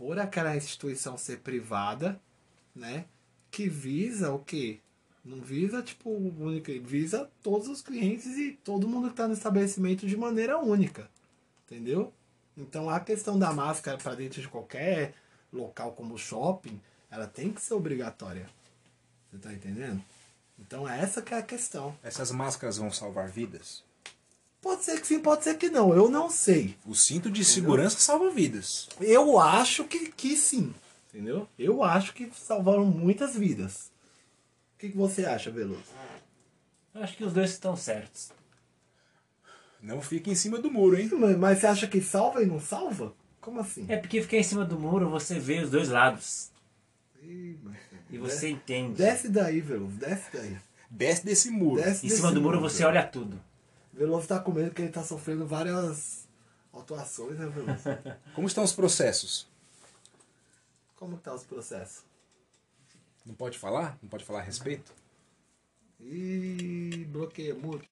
por 0.00 0.18
aquela 0.18 0.56
instituição 0.56 1.18
ser 1.18 1.40
privada, 1.40 2.18
né? 2.74 3.04
Que 3.50 3.68
visa 3.68 4.32
o 4.32 4.38
quê? 4.38 4.80
Não 5.24 5.40
visa, 5.40 5.82
tipo, 5.82 6.10
única, 6.10 6.72
visa 6.80 7.30
todos 7.42 7.68
os 7.68 7.82
clientes 7.82 8.38
e 8.38 8.52
todo 8.64 8.88
mundo 8.88 9.08
que 9.08 9.12
está 9.12 9.28
no 9.28 9.34
estabelecimento 9.34 10.06
de 10.06 10.16
maneira 10.16 10.58
única. 10.58 11.08
Entendeu? 11.66 12.12
Então 12.56 12.88
a 12.88 12.98
questão 13.00 13.38
da 13.38 13.52
máscara 13.52 13.98
para 13.98 14.14
dentro 14.14 14.40
de 14.40 14.48
qualquer 14.48 15.14
local 15.52 15.92
como 15.92 16.18
shopping, 16.18 16.80
ela 17.10 17.26
tem 17.26 17.52
que 17.52 17.60
ser 17.60 17.74
obrigatória. 17.74 18.48
Você 19.30 19.38
tá 19.38 19.52
entendendo? 19.52 20.02
Então 20.58 20.88
essa 20.88 21.22
que 21.22 21.34
é 21.34 21.38
a 21.38 21.42
questão. 21.42 21.96
essas 22.02 22.30
máscaras 22.30 22.76
vão 22.76 22.90
salvar 22.90 23.28
vidas. 23.28 23.82
Pode 24.60 24.84
ser 24.84 25.00
que 25.00 25.06
sim, 25.06 25.20
pode 25.20 25.42
ser 25.42 25.56
que 25.56 25.70
não. 25.70 25.94
Eu 25.94 26.10
não 26.10 26.28
sei. 26.28 26.76
O 26.84 26.94
cinto 26.94 27.30
de 27.30 27.44
segurança 27.44 27.98
salva 27.98 28.30
vidas. 28.30 28.88
Eu 29.00 29.38
acho 29.38 29.84
que, 29.84 30.12
que 30.12 30.36
sim. 30.36 30.74
Entendeu? 31.08 31.48
Eu 31.58 31.82
acho 31.82 32.12
que 32.12 32.30
salvaram 32.34 32.84
muitas 32.84 33.34
vidas. 33.34 33.90
O 34.80 34.82
que, 34.82 34.88
que 34.88 34.96
você 34.96 35.26
acha, 35.26 35.50
Veloso? 35.50 35.82
Eu 36.94 37.02
acho 37.02 37.14
que 37.14 37.22
os 37.22 37.34
dois 37.34 37.50
estão 37.50 37.76
certos. 37.76 38.32
Não 39.82 40.00
fica 40.00 40.30
em 40.30 40.34
cima 40.34 40.56
do 40.56 40.70
muro, 40.70 40.98
hein? 40.98 41.10
Mas, 41.18 41.36
mas 41.36 41.58
você 41.58 41.66
acha 41.66 41.86
que 41.86 42.00
salva 42.00 42.42
e 42.42 42.46
não 42.46 42.58
salva? 42.58 43.12
Como 43.42 43.60
assim? 43.60 43.84
É 43.90 43.98
porque 43.98 44.22
ficar 44.22 44.38
em 44.38 44.42
cima 44.42 44.64
do 44.64 44.80
muro 44.80 45.10
você 45.10 45.38
vê 45.38 45.60
os 45.60 45.70
dois 45.70 45.90
lados. 45.90 46.50
Ih, 47.22 47.58
Marcelo. 47.62 48.02
E 48.08 48.16
você 48.16 48.48
entende. 48.48 48.94
Desce 48.94 49.28
daí, 49.28 49.60
Veloso, 49.60 49.98
desce 49.98 50.32
daí. 50.32 50.56
Desce 50.88 51.26
desse 51.26 51.50
muro. 51.50 51.82
Desce 51.82 52.06
Em 52.06 52.08
desse 52.08 52.22
cima 52.22 52.32
do 52.32 52.40
muro 52.40 52.58
você 52.58 52.82
olha 52.82 53.06
tudo. 53.06 53.38
Veloso 53.92 54.28
tá 54.28 54.40
com 54.40 54.50
medo 54.50 54.70
que 54.70 54.80
ele 54.80 54.90
tá 54.90 55.04
sofrendo 55.04 55.46
várias 55.46 56.26
autuações, 56.72 57.38
né, 57.38 57.46
Veloso? 57.46 57.84
Como 58.34 58.46
estão 58.46 58.64
os 58.64 58.72
processos? 58.72 59.46
Como 60.96 61.18
que 61.18 61.22
tá 61.22 61.34
os 61.34 61.44
processos? 61.44 62.08
Não 63.26 63.34
pode 63.34 63.58
falar? 63.58 63.98
Não 64.02 64.08
pode 64.08 64.24
falar 64.24 64.40
a 64.40 64.42
respeito? 64.42 64.92
Ih, 66.00 67.06
bloqueia, 67.10 67.54
mudo. 67.54 67.82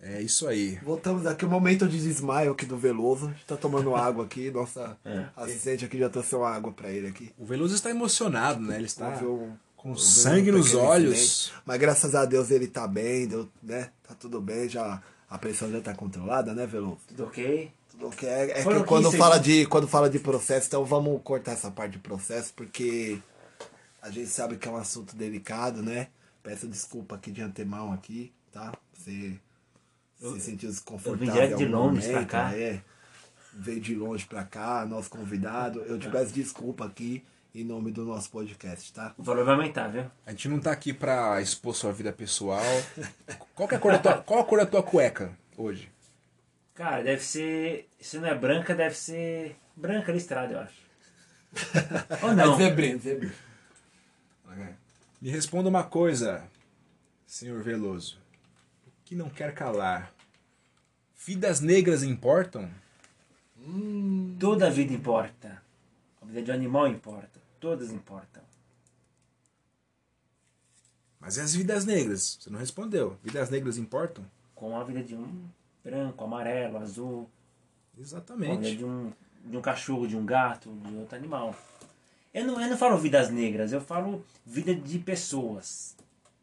É 0.00 0.20
isso 0.20 0.46
aí. 0.46 0.76
Voltamos 0.82 1.26
aqui, 1.26 1.44
o 1.44 1.48
momento 1.48 1.88
de 1.88 1.98
desmaio 2.00 2.52
aqui 2.52 2.66
do 2.66 2.76
Veloso. 2.76 3.28
A 3.28 3.32
gente 3.32 3.46
tá 3.46 3.56
tomando 3.56 3.94
água 3.96 4.24
aqui, 4.24 4.50
nossa 4.50 4.96
assistente 5.34 5.84
aqui 5.84 5.98
já 5.98 6.08
trouxe 6.08 6.34
uma 6.34 6.48
água 6.50 6.72
pra 6.72 6.90
ele 6.90 7.08
aqui. 7.08 7.32
O 7.38 7.44
Veloso 7.44 7.74
está 7.74 7.90
emocionado, 7.90 8.60
né? 8.60 8.76
Ele 8.76 8.86
está 8.86 9.08
um- 9.24 9.56
com 9.76 9.92
um 9.92 9.96
sangue 9.96 10.52
nos 10.52 10.74
olhos. 10.74 11.12
incidente. 11.18 11.62
Mas 11.64 11.78
graças 11.80 12.14
a 12.14 12.24
Deus 12.24 12.50
ele 12.50 12.66
tá 12.68 12.86
bem, 12.86 13.26
deu, 13.26 13.48
né? 13.62 13.90
Tá 14.06 14.14
tudo 14.14 14.40
bem, 14.40 14.68
já 14.68 15.02
a 15.28 15.38
pressão 15.38 15.70
já 15.70 15.80
tá 15.80 15.94
controlada, 15.94 16.54
né, 16.54 16.66
Veloso? 16.66 16.98
Tudo 17.08 17.24
ok? 17.24 17.70
Ok. 18.00 18.28
É, 18.28 18.60
é 18.60 18.64
que 18.64 18.84
quando 18.84 19.10
15 19.10 19.18
fala, 19.18 19.38
de, 19.38 19.66
quando 19.66 19.88
fala 19.88 20.10
de 20.10 20.18
processo, 20.18 20.66
então 20.66 20.84
vamos 20.84 21.20
cortar 21.22 21.52
essa 21.52 21.70
parte 21.70 21.92
de 21.92 21.98
processo, 21.98 22.52
porque 22.54 23.18
a 24.02 24.10
gente 24.10 24.28
sabe 24.28 24.56
que 24.56 24.68
é 24.68 24.70
um 24.70 24.76
assunto 24.76 25.16
delicado, 25.16 25.82
né? 25.82 26.08
Peço 26.42 26.68
desculpa 26.68 27.14
aqui 27.16 27.30
de 27.30 27.42
antemão 27.42 27.92
aqui, 27.92 28.32
tá? 28.52 28.72
Você 28.92 29.38
se 30.18 30.40
sentiu 30.40 30.70
desconfortável. 30.70 31.26
eu 31.26 31.48
vim 31.48 31.56
de 31.56 31.64
algum 31.64 31.76
Londres 31.76 32.04
pra 32.04 32.14
momento, 32.14 32.30
cá. 32.30 32.56
É, 32.56 32.80
veio 33.52 33.80
de 33.80 33.94
longe 33.94 34.26
pra 34.26 34.44
cá, 34.44 34.86
nosso 34.86 35.10
convidado. 35.10 35.80
Eu 35.80 35.98
te 35.98 36.08
peço 36.08 36.32
desculpa 36.32 36.84
aqui 36.84 37.24
em 37.54 37.64
nome 37.64 37.90
do 37.90 38.04
nosso 38.04 38.30
podcast, 38.30 38.92
tá? 38.92 39.14
O 39.16 39.22
valor 39.22 39.44
vai 39.44 39.54
aumentar, 39.54 39.88
viu? 39.88 40.04
A 40.26 40.30
gente 40.30 40.48
não 40.48 40.60
tá 40.60 40.70
aqui 40.70 40.92
pra 40.92 41.40
expor 41.40 41.74
sua 41.74 41.92
vida 41.92 42.12
pessoal. 42.12 42.62
Qual, 43.54 43.66
que 43.66 43.74
é 43.74 43.78
a 43.78 43.80
cor 43.80 43.92
da 43.92 43.98
tua, 43.98 44.18
qual 44.18 44.40
a 44.40 44.44
cor 44.44 44.58
da 44.58 44.66
tua 44.66 44.82
cueca 44.82 45.32
hoje? 45.56 45.90
Cara, 46.76 47.02
deve 47.02 47.24
ser. 47.24 47.88
Se 47.98 48.18
não 48.18 48.28
é 48.28 48.34
branca, 48.34 48.74
deve 48.74 48.94
ser 48.94 49.56
branca 49.74 50.12
listrada, 50.12 50.52
eu 50.52 50.60
acho. 50.60 50.86
Ou 52.22 52.34
não? 52.34 52.56
zebrinho, 52.56 52.98
zebrinho. 53.00 53.32
Me 55.20 55.30
responda 55.30 55.70
uma 55.70 55.82
coisa, 55.82 56.46
senhor 57.26 57.62
Veloso. 57.62 58.18
O 58.86 58.90
que 59.06 59.14
não 59.14 59.30
quer 59.30 59.54
calar? 59.54 60.12
Vidas 61.16 61.60
negras 61.60 62.02
importam? 62.02 62.70
Toda 64.38 64.70
vida 64.70 64.92
importa. 64.92 65.62
A 66.20 66.26
vida 66.26 66.42
de 66.42 66.50
um 66.50 66.54
animal 66.54 66.86
importa. 66.86 67.40
Todas 67.58 67.90
importam. 67.90 68.42
Mas 71.18 71.38
e 71.38 71.40
as 71.40 71.54
vidas 71.54 71.86
negras? 71.86 72.38
Você 72.38 72.50
não 72.50 72.58
respondeu. 72.58 73.18
Vidas 73.24 73.48
negras 73.48 73.78
importam? 73.78 74.24
Com 74.54 74.78
a 74.78 74.84
vida 74.84 75.02
de 75.02 75.16
um 75.16 75.48
branco, 75.86 76.24
amarelo, 76.24 76.78
azul. 76.78 77.30
Exatamente. 77.96 78.76
de 78.76 78.84
um, 78.84 79.12
de 79.44 79.56
um 79.56 79.60
cachorro, 79.62 80.06
de 80.08 80.16
um 80.16 80.26
gato, 80.26 80.70
de 80.70 80.96
outro 80.96 81.16
animal. 81.16 81.54
Eu 82.34 82.44
não, 82.44 82.60
eu 82.60 82.68
não 82.68 82.76
falo 82.76 82.98
vidas 82.98 83.30
negras, 83.30 83.72
eu 83.72 83.80
falo 83.80 84.24
vida 84.44 84.74
de 84.74 84.98
pessoas. 84.98 85.96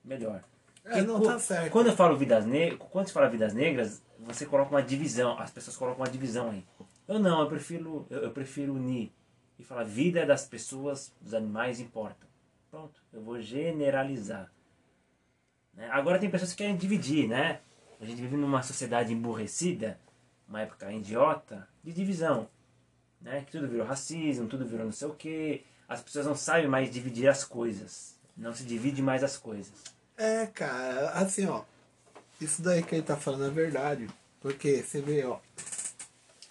Melhor. 0.03 0.41
É, 0.85 1.01
não, 1.01 1.21
tá 1.21 1.38
certo. 1.39 1.71
Quando 1.71 1.88
eu 1.88 1.93
falo 1.93 2.17
vidas 2.17 2.45
negras, 2.45 2.79
quando 2.89 3.07
você 3.07 3.13
fala 3.13 3.29
vidas 3.29 3.53
negras, 3.53 4.01
você 4.19 4.45
coloca 4.45 4.71
uma 4.71 4.81
divisão. 4.81 5.38
As 5.38 5.51
pessoas 5.51 5.77
colocam 5.77 6.03
uma 6.03 6.09
divisão 6.09 6.50
aí. 6.50 6.65
Eu 7.07 7.19
não, 7.19 7.41
eu 7.41 7.47
prefiro, 7.47 8.07
eu, 8.09 8.23
eu 8.23 8.31
prefiro 8.31 8.73
unir 8.73 9.12
e 9.59 9.63
falar 9.63 9.83
vida 9.83 10.25
das 10.25 10.45
pessoas, 10.45 11.12
dos 11.21 11.33
animais 11.33 11.79
importam. 11.79 12.27
Pronto, 12.71 13.01
eu 13.13 13.21
vou 13.21 13.39
generalizar. 13.39 14.51
Né? 15.73 15.88
Agora 15.91 16.17
tem 16.17 16.29
pessoas 16.29 16.51
que 16.51 16.57
querem 16.57 16.75
dividir, 16.75 17.27
né? 17.27 17.59
A 18.03 18.05
gente 18.05 18.22
vive 18.22 18.36
numa 18.36 18.62
sociedade 18.62 19.13
emburrecida, 19.13 19.98
uma 20.45 20.60
época 20.60 20.91
idiota, 20.91 21.65
de 21.81 21.93
divisão. 21.93 22.50
Né? 23.22 23.45
Que 23.45 23.53
tudo 23.53 23.65
virou 23.65 23.88
racismo, 23.88 24.45
tudo 24.45 24.65
virou 24.65 24.83
não 24.83 24.91
sei 24.91 25.07
o 25.07 25.13
quê. 25.13 25.63
As 25.88 26.01
pessoas 26.01 26.25
não 26.25 26.36
sabem 26.36 26.67
mais 26.67 26.91
dividir 26.91 27.29
as 27.29 27.45
coisas. 27.45 28.19
Não 28.36 28.53
se 28.53 28.65
divide 28.65 29.01
mais 29.01 29.24
as 29.24 29.38
coisas. 29.38 29.72
É, 30.17 30.45
cara, 30.48 31.12
assim, 31.12 31.45
ó. 31.45 31.63
Isso 32.41 32.62
daí 32.62 32.83
que 32.83 32.93
ele 32.93 33.03
tá 33.03 33.15
falando 33.15 33.45
é 33.45 33.50
verdade. 33.50 34.10
Porque 34.41 34.83
você 34.83 35.00
vê, 35.00 35.24
ó. 35.24 35.39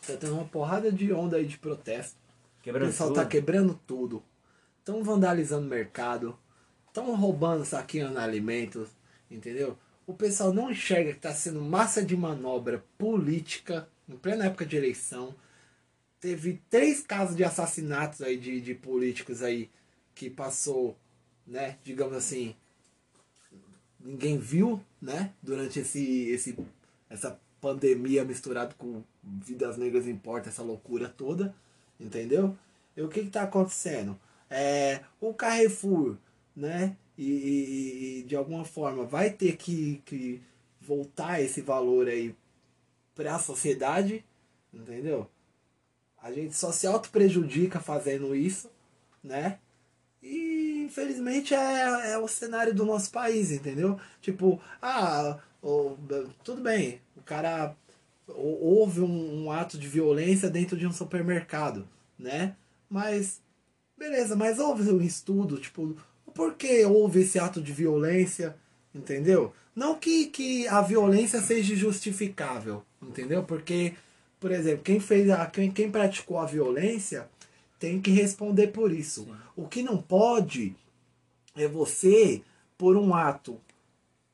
Tá 0.06 0.16
tendo 0.18 0.32
uma 0.32 0.47
porrada 0.47 0.90
de 0.90 1.12
onda 1.12 1.37
aí 1.37 1.44
de 1.44 1.59
protesto. 1.59 2.16
O 2.61 2.62
Quebrando 2.62 2.87
pessoal 2.87 3.11
tudo. 3.11 3.21
tá 3.23 3.26
quebrando 3.26 3.78
tudo. 3.87 4.23
Estão 4.78 5.04
vandalizando 5.04 5.66
o 5.66 5.68
mercado. 5.68 6.35
Estão 6.88 7.14
roubando, 7.14 7.62
saqueando 7.66 8.18
alimentos. 8.18 8.88
Entendeu? 9.30 9.76
O 10.06 10.14
pessoal 10.14 10.52
não 10.52 10.71
enxerga 10.71 11.12
que 11.12 11.21
tá 11.21 11.32
sendo 11.32 11.61
massa 11.61 12.04
de 12.04 12.16
manobra 12.16 12.85
política 12.99 13.88
em 14.09 14.16
plena 14.16 14.47
época 14.47 14.66
de 14.66 14.76
eleição. 14.76 15.35
Teve 16.21 16.61
três 16.68 17.00
casos 17.00 17.37
de 17.37 17.44
assassinatos 17.44 18.21
aí 18.21 18.37
de, 18.37 18.61
de 18.61 18.75
políticos 18.75 19.42
aí 19.42 19.71
que 20.14 20.28
passou, 20.28 20.97
né, 21.47 21.78
digamos 21.82 22.16
assim, 22.16 22.54
ninguém 23.99 24.38
viu, 24.38 24.80
né, 25.00 25.32
durante 25.42 25.80
esse, 25.80 26.28
esse 26.28 26.56
essa 27.09 27.38
pandemia 27.61 28.25
misturado 28.25 28.75
com 28.76 29.02
vidas 29.23 29.76
negras 29.76 30.06
importa 30.09 30.49
essa 30.49 30.62
loucura 30.62 31.09
toda, 31.09 31.54
entendeu? 31.99 32.56
E 32.97 33.02
o 33.02 33.09
que 33.09 33.23
que 33.23 33.30
tá 33.30 33.42
acontecendo? 33.42 34.18
É, 34.50 35.00
o 35.21 35.32
Carrefour, 35.32 36.16
né, 36.54 36.97
e, 37.30 38.18
e- 38.18 38.20
e 38.20 38.22
de 38.24 38.36
alguma 38.36 38.64
forma 38.64 39.04
vai 39.04 39.30
ter 39.30 39.56
que, 39.56 40.02
que 40.04 40.40
voltar 40.80 41.40
esse 41.40 41.60
valor 41.60 42.08
aí 42.08 42.34
para 43.14 43.34
a 43.36 43.38
sociedade, 43.38 44.24
entendeu? 44.72 45.28
A 46.22 46.32
gente 46.32 46.54
só 46.54 46.72
se 46.72 46.86
auto 46.86 47.10
prejudica 47.10 47.80
fazendo 47.80 48.34
isso, 48.34 48.70
né? 49.22 49.58
E 50.22 50.84
infelizmente 50.86 51.54
é, 51.54 52.12
é 52.12 52.18
o 52.18 52.28
cenário 52.28 52.74
do 52.74 52.84
nosso 52.86 53.10
país, 53.10 53.50
entendeu? 53.50 53.98
Tipo, 54.20 54.60
ah, 54.80 55.38
o- 55.62 55.96
tudo 56.44 56.62
bem, 56.62 57.00
o 57.16 57.22
cara 57.22 57.76
hou- 58.28 58.62
houve 58.62 59.00
um, 59.00 59.44
um 59.44 59.50
ato 59.50 59.78
de 59.78 59.88
violência 59.88 60.48
dentro 60.50 60.76
de 60.76 60.86
um 60.86 60.92
supermercado, 60.92 61.88
né? 62.18 62.56
Mas 62.88 63.40
beleza, 63.98 64.36
mas 64.36 64.58
houve 64.58 64.90
um 64.92 65.00
estudo, 65.00 65.58
tipo, 65.60 65.96
por 66.34 66.54
que 66.54 66.84
houve 66.84 67.20
esse 67.20 67.38
ato 67.38 67.60
de 67.60 67.72
violência, 67.72 68.56
entendeu? 68.94 69.52
Não 69.74 69.94
que, 69.94 70.26
que 70.26 70.68
a 70.68 70.80
violência 70.80 71.40
seja 71.40 71.74
justificável, 71.74 72.82
entendeu? 73.00 73.42
Porque, 73.42 73.94
por 74.38 74.50
exemplo, 74.50 74.82
quem 74.82 75.00
fez 75.00 75.30
a, 75.30 75.46
quem, 75.46 75.70
quem 75.70 75.90
praticou 75.90 76.38
a 76.38 76.46
violência 76.46 77.28
tem 77.78 78.00
que 78.00 78.10
responder 78.10 78.68
por 78.68 78.92
isso. 78.92 79.26
O 79.56 79.66
que 79.66 79.82
não 79.82 79.96
pode 79.96 80.76
é 81.56 81.66
você, 81.66 82.42
por 82.78 82.96
um 82.96 83.14
ato 83.14 83.58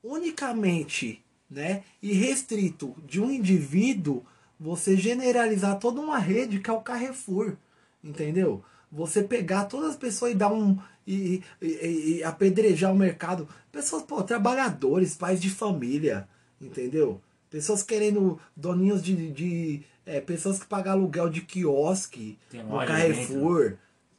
unicamente 0.03 1.23
né, 1.49 1.83
e 2.01 2.13
restrito 2.13 2.95
de 3.05 3.19
um 3.19 3.31
indivíduo, 3.31 4.23
você 4.59 4.95
generalizar 4.95 5.79
toda 5.79 6.01
uma 6.01 6.19
rede 6.19 6.59
que 6.59 6.69
é 6.69 6.73
o 6.73 6.81
Carrefour, 6.81 7.55
entendeu? 8.03 8.63
Você 8.91 9.23
pegar 9.23 9.65
todas 9.65 9.91
as 9.91 9.95
pessoas 9.95 10.31
e 10.31 10.35
dar 10.35 10.51
um. 10.51 10.77
E, 11.13 11.43
e- 11.61 12.17
e- 12.17 12.23
apedrejar 12.23 12.91
o 12.91 12.95
mercado. 12.95 13.47
Pessoas, 13.71 14.03
pô, 14.03 14.21
trabalhadores, 14.23 15.15
pais 15.15 15.41
de 15.41 15.49
família, 15.49 16.27
entendeu? 16.61 17.21
Pessoas 17.49 17.81
querendo. 17.83 18.39
doninhos 18.55 19.01
de. 19.01 19.31
de 19.31 19.81
é, 20.05 20.19
pessoas 20.19 20.59
que 20.59 20.65
pagam 20.65 20.93
aluguel 20.93 21.29
de 21.29 21.41
quiosque 21.41 22.37
Tem 22.49 22.63
no 22.63 22.71
loja 22.71 22.87
Carrefour, 22.87 23.73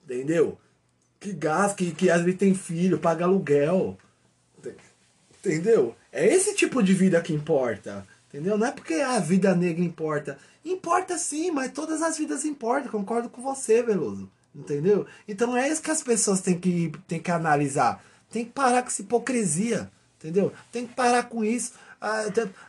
entendeu? 0.04 0.56
Que 1.18 1.32
gás, 1.32 1.75
que, 1.75 1.90
que 1.92 2.09
às 2.09 2.23
vezes 2.23 2.38
tem 2.38 2.54
filho, 2.54 2.99
paga 2.99 3.25
aluguel. 3.25 3.99
Entendeu? 5.38 5.94
É 6.12 6.26
esse 6.26 6.54
tipo 6.54 6.82
de 6.82 6.92
vida 6.94 7.20
que 7.20 7.32
importa. 7.32 8.06
Entendeu? 8.28 8.56
Não 8.56 8.66
é 8.66 8.70
porque 8.70 8.94
a 8.94 9.18
vida 9.18 9.54
negra 9.54 9.82
importa. 9.85 10.38
Importa 10.64 11.18
sim, 11.18 11.50
mas 11.50 11.73
todas 11.73 12.02
as 12.02 12.16
vidas 12.18 12.44
importam. 12.44 12.90
Concordo 12.90 13.28
com 13.28 13.42
você, 13.42 13.82
Veloso. 13.82 14.30
Entendeu? 14.54 15.07
Então 15.28 15.57
é 15.57 15.69
isso 15.69 15.83
que 15.83 15.90
as 15.90 16.02
pessoas 16.02 16.40
têm 16.40 16.59
que, 16.59 16.92
têm 17.07 17.21
que 17.21 17.30
analisar. 17.30 18.02
Tem 18.30 18.45
que 18.45 18.52
parar 18.52 18.83
com 18.83 18.88
essa 18.88 19.02
hipocrisia. 19.02 19.90
Entendeu? 20.19 20.52
Tem 20.71 20.87
que 20.87 20.95
parar 20.95 21.25
com 21.25 21.45
isso. 21.45 21.73
Ah, 22.00 22.25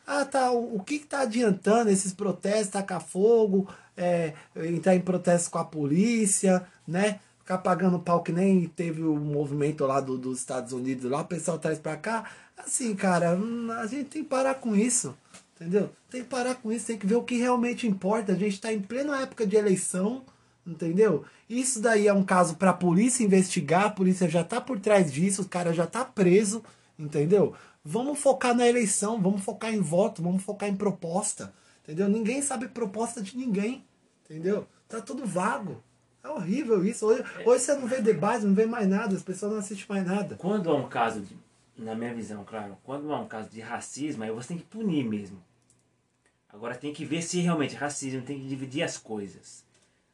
ah, 0.05 0.25
tá. 0.25 0.51
O, 0.51 0.77
o 0.77 0.83
que, 0.83 0.99
que 0.99 1.07
tá 1.07 1.21
adiantando 1.21 1.89
esses 1.89 2.13
protestos, 2.13 2.69
tacar 2.69 3.01
fogo, 3.01 3.67
é, 3.95 4.33
entrar 4.55 4.95
em 4.95 5.01
protesto 5.01 5.51
com 5.51 5.57
a 5.57 5.65
polícia, 5.65 6.65
né? 6.87 7.19
Ficar 7.39 7.57
pagando 7.57 7.99
pau 7.99 8.21
que 8.21 8.31
nem 8.31 8.67
teve 8.67 9.03
o 9.03 9.15
movimento 9.15 9.85
lá 9.85 9.99
do, 9.99 10.17
dos 10.17 10.39
Estados 10.39 10.73
Unidos 10.73 11.09
lá, 11.09 11.21
o 11.21 11.25
pessoal 11.25 11.57
traz 11.59 11.79
pra 11.79 11.97
cá. 11.97 12.29
Assim, 12.57 12.95
cara, 12.95 13.35
hum, 13.35 13.71
a 13.71 13.87
gente 13.87 14.05
tem 14.09 14.23
que 14.23 14.29
parar 14.29 14.55
com 14.55 14.75
isso. 14.75 15.15
Entendeu? 15.55 15.91
Tem 16.09 16.23
que 16.23 16.29
parar 16.29 16.55
com 16.55 16.71
isso, 16.71 16.87
tem 16.87 16.97
que 16.97 17.05
ver 17.05 17.15
o 17.15 17.23
que 17.23 17.37
realmente 17.37 17.87
importa. 17.87 18.31
A 18.31 18.35
gente 18.35 18.53
está 18.53 18.73
em 18.73 18.81
plena 18.81 19.21
época 19.21 19.45
de 19.45 19.55
eleição, 19.55 20.23
entendeu? 20.65 21.25
Isso 21.49 21.81
daí 21.81 22.07
é 22.07 22.13
um 22.13 22.23
caso 22.23 22.55
para 22.55 22.71
a 22.71 22.73
polícia 22.73 23.23
investigar, 23.23 23.85
a 23.85 23.89
polícia 23.89 24.29
já 24.29 24.43
tá 24.43 24.61
por 24.61 24.79
trás 24.79 25.11
disso, 25.11 25.41
o 25.43 25.49
cara 25.49 25.73
já 25.73 25.87
tá 25.87 26.05
preso, 26.05 26.63
entendeu? 26.97 27.53
Vamos 27.83 28.19
focar 28.19 28.55
na 28.55 28.67
eleição, 28.67 29.21
vamos 29.21 29.41
focar 29.43 29.73
em 29.73 29.81
voto, 29.81 30.21
vamos 30.21 30.43
focar 30.43 30.69
em 30.69 30.75
proposta, 30.75 31.53
entendeu? 31.83 32.07
Ninguém 32.07 32.41
sabe 32.41 32.67
proposta 32.67 33.21
de 33.21 33.35
ninguém, 33.35 33.83
entendeu? 34.23 34.67
Tá 34.87 35.01
tudo 35.01 35.25
vago. 35.25 35.81
É 36.23 36.29
horrível 36.29 36.85
isso. 36.85 37.07
Hoje, 37.07 37.23
hoje 37.45 37.63
você 37.63 37.75
não 37.75 37.87
vê 37.87 37.99
debate, 37.99 38.45
não 38.45 38.53
vê 38.53 38.65
mais 38.65 38.87
nada, 38.87 39.15
as 39.15 39.23
pessoas 39.23 39.51
não 39.51 39.59
assistem 39.59 39.85
mais 39.89 40.05
nada. 40.05 40.35
Quando 40.35 40.69
há 40.69 40.75
um 40.75 40.87
caso 40.87 41.21
de, 41.21 41.35
na 41.75 41.95
minha 41.95 42.13
visão, 42.13 42.43
claro, 42.45 42.77
quando 42.83 43.11
há 43.11 43.19
um 43.19 43.27
caso 43.27 43.49
de 43.49 43.59
racismo, 43.59 44.23
aí 44.23 44.31
você 44.31 44.49
tem 44.49 44.57
que 44.57 44.65
punir 44.65 45.03
mesmo. 45.03 45.41
Agora 46.47 46.75
tem 46.75 46.93
que 46.93 47.05
ver 47.05 47.23
se 47.23 47.39
realmente 47.39 47.75
é 47.75 47.79
racismo, 47.79 48.21
tem 48.21 48.39
que 48.39 48.47
dividir 48.47 48.83
as 48.83 48.97
coisas, 48.97 49.63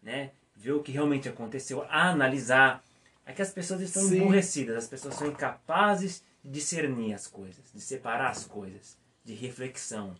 né? 0.01 0.31
Ver 0.55 0.71
o 0.71 0.81
que 0.81 0.91
realmente 0.91 1.29
aconteceu, 1.29 1.85
analisar. 1.89 2.83
É 3.25 3.33
que 3.33 3.41
as 3.41 3.51
pessoas 3.51 3.81
estão 3.81 4.03
Sim. 4.03 4.17
emburrecidas, 4.17 4.77
as 4.77 4.87
pessoas 4.87 5.15
são 5.15 5.27
incapazes 5.27 6.23
de 6.43 6.49
discernir 6.51 7.13
as 7.13 7.27
coisas, 7.27 7.71
de 7.73 7.81
separar 7.81 8.29
as 8.29 8.45
coisas, 8.45 8.97
de 9.23 9.33
reflexão, 9.33 10.15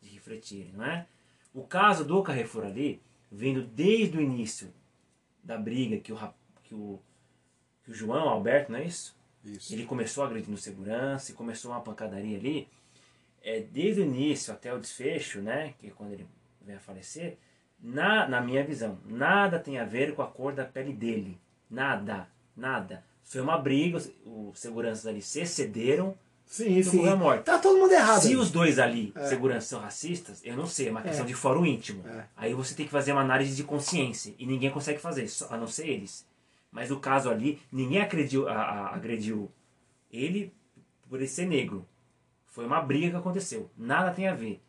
de 0.00 0.08
refletir, 0.10 0.70
não 0.74 0.84
é? 0.84 1.06
O 1.54 1.64
caso 1.64 2.04
do 2.04 2.22
Carrefour 2.22 2.64
ali, 2.64 3.00
vindo 3.32 3.62
desde 3.62 4.18
o 4.18 4.20
início 4.20 4.72
da 5.42 5.56
briga 5.56 5.98
que 5.98 6.12
o, 6.12 6.18
que 6.62 6.74
o, 6.74 7.00
que 7.82 7.90
o 7.90 7.94
João 7.94 8.28
Alberto, 8.28 8.72
não 8.72 8.78
é 8.78 8.84
isso? 8.84 9.16
Isso. 9.44 9.72
Ele 9.72 9.86
começou 9.86 10.22
agredindo 10.22 10.56
segurança 10.56 11.32
começou 11.32 11.70
uma 11.70 11.80
pancadaria 11.80 12.36
ali. 12.36 12.68
É, 13.42 13.60
desde 13.60 14.02
o 14.02 14.04
início 14.04 14.52
até 14.52 14.72
o 14.72 14.78
desfecho, 14.78 15.40
né, 15.40 15.74
que 15.78 15.86
é 15.86 15.90
quando 15.90 16.12
ele 16.12 16.26
vem 16.60 16.76
a 16.76 16.80
falecer, 16.80 17.38
na, 17.82 18.28
na 18.28 18.40
minha 18.40 18.64
visão, 18.64 18.98
nada 19.06 19.58
tem 19.58 19.78
a 19.78 19.84
ver 19.84 20.14
com 20.14 20.22
a 20.22 20.26
cor 20.26 20.52
da 20.52 20.64
pele 20.64 20.92
dele. 20.92 21.38
Nada, 21.70 22.28
nada. 22.56 23.04
Foi 23.24 23.40
uma 23.40 23.56
briga, 23.58 23.96
os, 23.96 24.10
os 24.26 24.58
seguranças 24.58 25.06
ali 25.06 25.22
se 25.22 25.44
cederam. 25.46 26.14
Sim, 26.44 26.82
sim. 26.82 27.14
morte. 27.14 27.44
Tá 27.44 27.58
todo 27.60 27.78
mundo 27.78 27.92
errado. 27.92 28.22
Se 28.22 28.28
aí. 28.30 28.36
os 28.36 28.50
dois 28.50 28.78
ali, 28.80 29.12
É. 29.14 29.26
seguranças, 29.28 29.68
são 29.68 29.80
racistas, 29.80 30.40
eu 30.44 30.56
não 30.56 30.66
sei, 30.66 30.88
é 30.88 30.90
uma 30.90 31.00
questão 31.00 31.24
É. 31.24 31.28
de 31.28 31.34
fórum 31.34 31.64
íntimo. 31.64 32.02
É. 32.08 32.24
Aí 32.36 32.52
você 32.54 32.74
tem 32.74 32.84
que 32.86 32.90
fazer 32.90 33.12
uma 33.12 33.20
análise 33.20 33.54
de 33.54 33.62
consciência. 33.62 34.34
E 34.36 34.44
ninguém 34.44 34.68
consegue 34.70 34.98
fazer, 34.98 35.28
só- 35.28 35.46
a 35.48 35.56
não 35.56 35.68
ser 35.68 35.86
eles. 35.88 36.26
Mas 36.72 36.90
o 36.90 36.98
caso 36.98 37.30
ali, 37.30 37.60
ninguém 37.70 38.00
agrediu, 38.02 38.48
a- 38.48 38.52
a- 38.54 38.94
agrediu 38.96 39.48
ele 40.12 40.52
por 41.08 41.18
ele 41.18 41.28
ser 41.28 41.46
negro. 41.46 41.86
Foi 42.46 42.66
uma 42.66 42.80
briga 42.80 43.10
que 43.10 43.16
aconteceu. 43.16 43.70
Nada 43.78 44.10
tem 44.10 44.26
a 44.26 44.34
ver. 44.34 44.60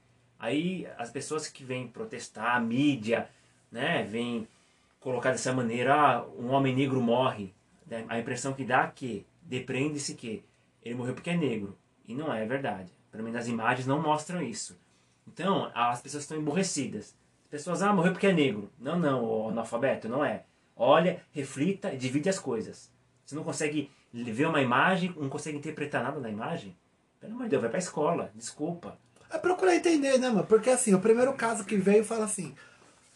Aí 0.42 0.88
as 0.98 1.12
pessoas 1.12 1.48
que 1.48 1.64
vêm 1.64 1.88
protestar, 1.88 2.56
a 2.56 2.60
mídia, 2.60 3.30
né, 3.72 4.02
vem 4.02 4.48
colocar 5.00 5.30
dessa 5.30 5.54
maneira, 5.54 5.94
ah, 5.94 6.26
um 6.36 6.50
homem 6.50 6.76
negro 6.76 7.00
morre. 7.00 7.54
né? 7.86 8.04
A 8.10 8.20
impressão 8.20 8.52
que 8.52 8.66
dá 8.66 8.86
é 8.86 8.92
que 8.94 9.24
depreende-se 9.44 10.16
que 10.16 10.44
ele 10.84 10.96
morreu 10.96 11.14
porque 11.14 11.30
é 11.30 11.38
negro. 11.38 11.78
E 12.08 12.16
não 12.16 12.34
é 12.34 12.44
verdade. 12.44 12.92
Pelo 13.12 13.24
menos 13.24 13.40
as 13.40 13.48
imagens 13.48 13.86
não 13.86 14.02
mostram 14.02 14.42
isso. 14.42 14.76
Então, 15.28 15.72
as 15.76 16.02
pessoas 16.02 16.24
estão 16.24 16.40
emborrecidas. 16.40 17.16
As 17.44 17.50
pessoas, 17.52 17.84
ah, 17.84 17.94
morreu 17.94 18.12
porque 18.12 18.26
é 18.26 18.34
negro. 18.34 18.68
Não, 18.80 18.98
não, 18.98 19.24
o 19.24 19.50
analfabeto, 19.50 20.10
não 20.10 20.26
é. 20.26 20.44
Olha, 20.76 21.22
reflita 21.32 21.94
e 21.94 21.98
divide 21.98 22.30
as 22.30 22.40
coisas. 22.40 22.92
Você 23.24 23.36
não 23.36 23.44
consegue 23.44 23.92
ver 24.12 24.48
uma 24.48 24.60
imagem, 24.60 25.14
não 25.16 25.30
consegue 25.30 25.60
interpretar 25.60 26.02
nada 26.02 26.20
da 26.20 26.30
imagem? 26.32 26.76
Pelo 27.20 27.34
amor 27.34 27.44
de 27.44 27.52
Deus, 27.52 27.62
vai 27.62 27.70
pra 27.70 27.78
escola, 27.80 28.32
desculpa. 28.34 28.98
É 29.34 29.38
procurar 29.38 29.76
entender, 29.76 30.18
né, 30.18 30.30
mano? 30.30 30.46
Porque 30.46 30.70
assim, 30.70 30.94
o 30.94 31.00
primeiro 31.00 31.34
caso 31.34 31.64
que 31.64 31.78
veio 31.78 32.04
fala 32.04 32.26
assim: 32.26 32.54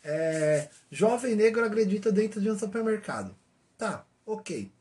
é, 0.04 0.68
jovem 0.92 1.36
negro 1.36 1.64
agredida 1.66 2.12
dentro 2.12 2.40
de 2.40 2.50
um 2.50 2.58
supermercado. 2.58 3.36
Tá, 3.78 4.06
ok. 4.26 4.72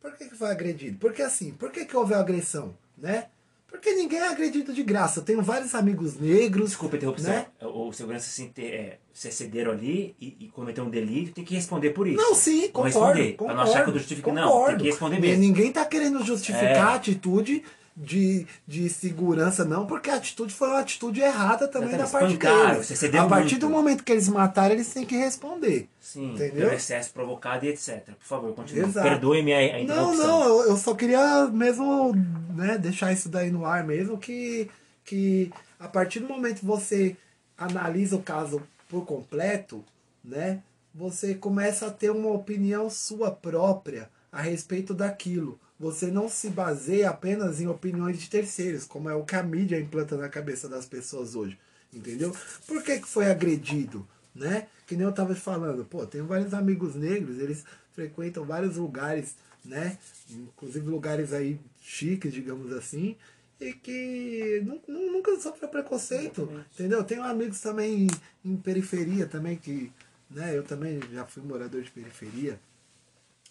Por 0.00 0.12
que, 0.16 0.26
que 0.26 0.36
foi 0.36 0.50
agredido? 0.50 0.98
Porque 0.98 1.22
assim, 1.22 1.52
por 1.52 1.70
que, 1.72 1.84
que 1.84 1.96
houve 1.96 2.14
agressão? 2.14 2.76
Né? 2.96 3.26
Porque 3.66 3.92
ninguém 3.92 4.20
é 4.20 4.28
agredido 4.28 4.72
de 4.72 4.84
graça. 4.84 5.18
Eu 5.18 5.24
tenho 5.24 5.42
vários 5.42 5.74
amigos 5.74 6.14
negros. 6.16 6.68
Desculpa 6.70 6.94
a 6.94 6.98
interrupção. 6.98 7.32
Né? 7.32 7.46
O 7.60 7.92
segurança 7.92 8.28
se, 8.30 8.42
inte- 8.44 8.64
é, 8.64 8.98
se 9.12 9.26
excederam 9.28 9.72
ali 9.72 10.14
e, 10.20 10.36
e 10.40 10.48
cometeu 10.48 10.84
um 10.84 10.90
delito, 10.90 11.32
tem 11.32 11.44
que 11.44 11.54
responder 11.56 11.90
por 11.90 12.06
isso. 12.06 12.16
Não, 12.18 12.34
sim, 12.36 12.68
concordo. 12.68 12.84
responder. 12.86 13.32
concordo 13.32 13.44
pra 13.46 13.54
não 13.54 13.62
achar 13.72 13.82
que 13.84 13.90
eu 13.90 13.94
justifico, 13.94 14.30
não. 14.30 14.42
Tem 14.42 14.52
concordo. 14.52 14.78
que 14.78 14.90
responder 14.90 15.16
E 15.16 15.20
mesmo. 15.20 15.40
Ninguém 15.42 15.72
tá 15.72 15.84
querendo 15.84 16.22
justificar 16.22 16.66
É. 16.68 16.78
a 16.78 16.94
atitude 16.94 17.64
de, 17.96 18.46
de 18.66 18.88
segurança, 18.88 19.64
não, 19.64 19.86
porque 19.86 20.10
a 20.10 20.16
atitude 20.16 20.52
foi 20.52 20.68
uma 20.68 20.80
atitude 20.80 21.20
errada 21.20 21.68
também 21.68 21.90
da 21.90 22.04
Exatamente, 22.04 22.38
parte 22.38 22.84
deles. 22.86 23.14
A 23.14 23.26
partir 23.26 23.52
muito. 23.52 23.58
do 23.60 23.70
momento 23.70 24.02
que 24.02 24.12
eles 24.12 24.28
mataram, 24.28 24.74
eles 24.74 24.92
têm 24.92 25.06
que 25.06 25.16
responder. 25.16 25.88
Sim, 26.00 26.32
Entendeu? 26.32 26.66
pelo 26.66 26.72
excesso 26.72 27.12
provocado 27.12 27.64
e 27.64 27.68
etc. 27.68 28.02
Por 28.18 28.26
favor, 28.26 28.54
continue. 28.54 28.92
Perdoe-me 28.92 29.52
a, 29.52 29.76
a 29.76 29.84
Não, 29.84 30.14
não, 30.14 30.44
eu, 30.44 30.70
eu 30.70 30.76
só 30.76 30.94
queria 30.94 31.46
mesmo 31.46 32.12
né, 32.54 32.76
deixar 32.78 33.12
isso 33.12 33.28
daí 33.28 33.50
no 33.50 33.64
ar 33.64 33.84
mesmo, 33.84 34.18
que, 34.18 34.68
que 35.04 35.52
a 35.78 35.86
partir 35.86 36.20
do 36.20 36.28
momento 36.28 36.60
que 36.60 36.66
você 36.66 37.16
analisa 37.56 38.16
o 38.16 38.22
caso 38.22 38.60
por 38.88 39.04
completo, 39.04 39.84
né, 40.24 40.60
você 40.92 41.34
começa 41.34 41.86
a 41.86 41.90
ter 41.90 42.10
uma 42.10 42.30
opinião 42.30 42.90
sua 42.90 43.30
própria 43.30 44.08
a 44.32 44.42
respeito 44.42 44.92
daquilo. 44.92 45.58
Você 45.78 46.06
não 46.06 46.28
se 46.28 46.48
baseia 46.50 47.10
apenas 47.10 47.60
em 47.60 47.66
opiniões 47.66 48.18
de 48.20 48.30
terceiros, 48.30 48.84
como 48.84 49.08
é 49.08 49.14
o 49.14 49.24
que 49.24 49.34
a 49.34 49.42
mídia 49.42 49.78
implanta 49.80 50.16
na 50.16 50.28
cabeça 50.28 50.68
das 50.68 50.86
pessoas 50.86 51.34
hoje. 51.34 51.58
Entendeu? 51.92 52.34
Por 52.66 52.82
que, 52.82 53.00
que 53.00 53.08
foi 53.08 53.30
agredido? 53.30 54.06
Né? 54.34 54.66
Que 54.86 54.96
nem 54.96 55.06
eu 55.06 55.12
tava 55.12 55.34
falando, 55.34 55.84
pô, 55.84 56.06
tenho 56.06 56.26
vários 56.26 56.52
amigos 56.54 56.94
negros, 56.94 57.38
eles 57.38 57.64
frequentam 57.92 58.44
vários 58.44 58.76
lugares, 58.76 59.36
né? 59.64 59.96
Inclusive 60.28 60.86
lugares 60.88 61.32
aí 61.32 61.58
chiques, 61.80 62.32
digamos 62.32 62.72
assim, 62.72 63.16
e 63.60 63.72
que 63.72 64.60
nu- 64.64 64.80
nu- 64.88 65.12
nunca 65.12 65.38
sofreu 65.40 65.68
preconceito, 65.68 66.50
entendeu? 66.74 67.04
Tenho 67.04 67.22
amigos 67.22 67.60
também 67.60 68.08
em, 68.44 68.50
em 68.52 68.56
periferia 68.56 69.26
também 69.26 69.56
que, 69.56 69.92
né? 70.28 70.56
Eu 70.56 70.64
também 70.64 70.98
já 71.12 71.24
fui 71.24 71.42
morador 71.44 71.82
de 71.82 71.90
periferia. 71.92 72.58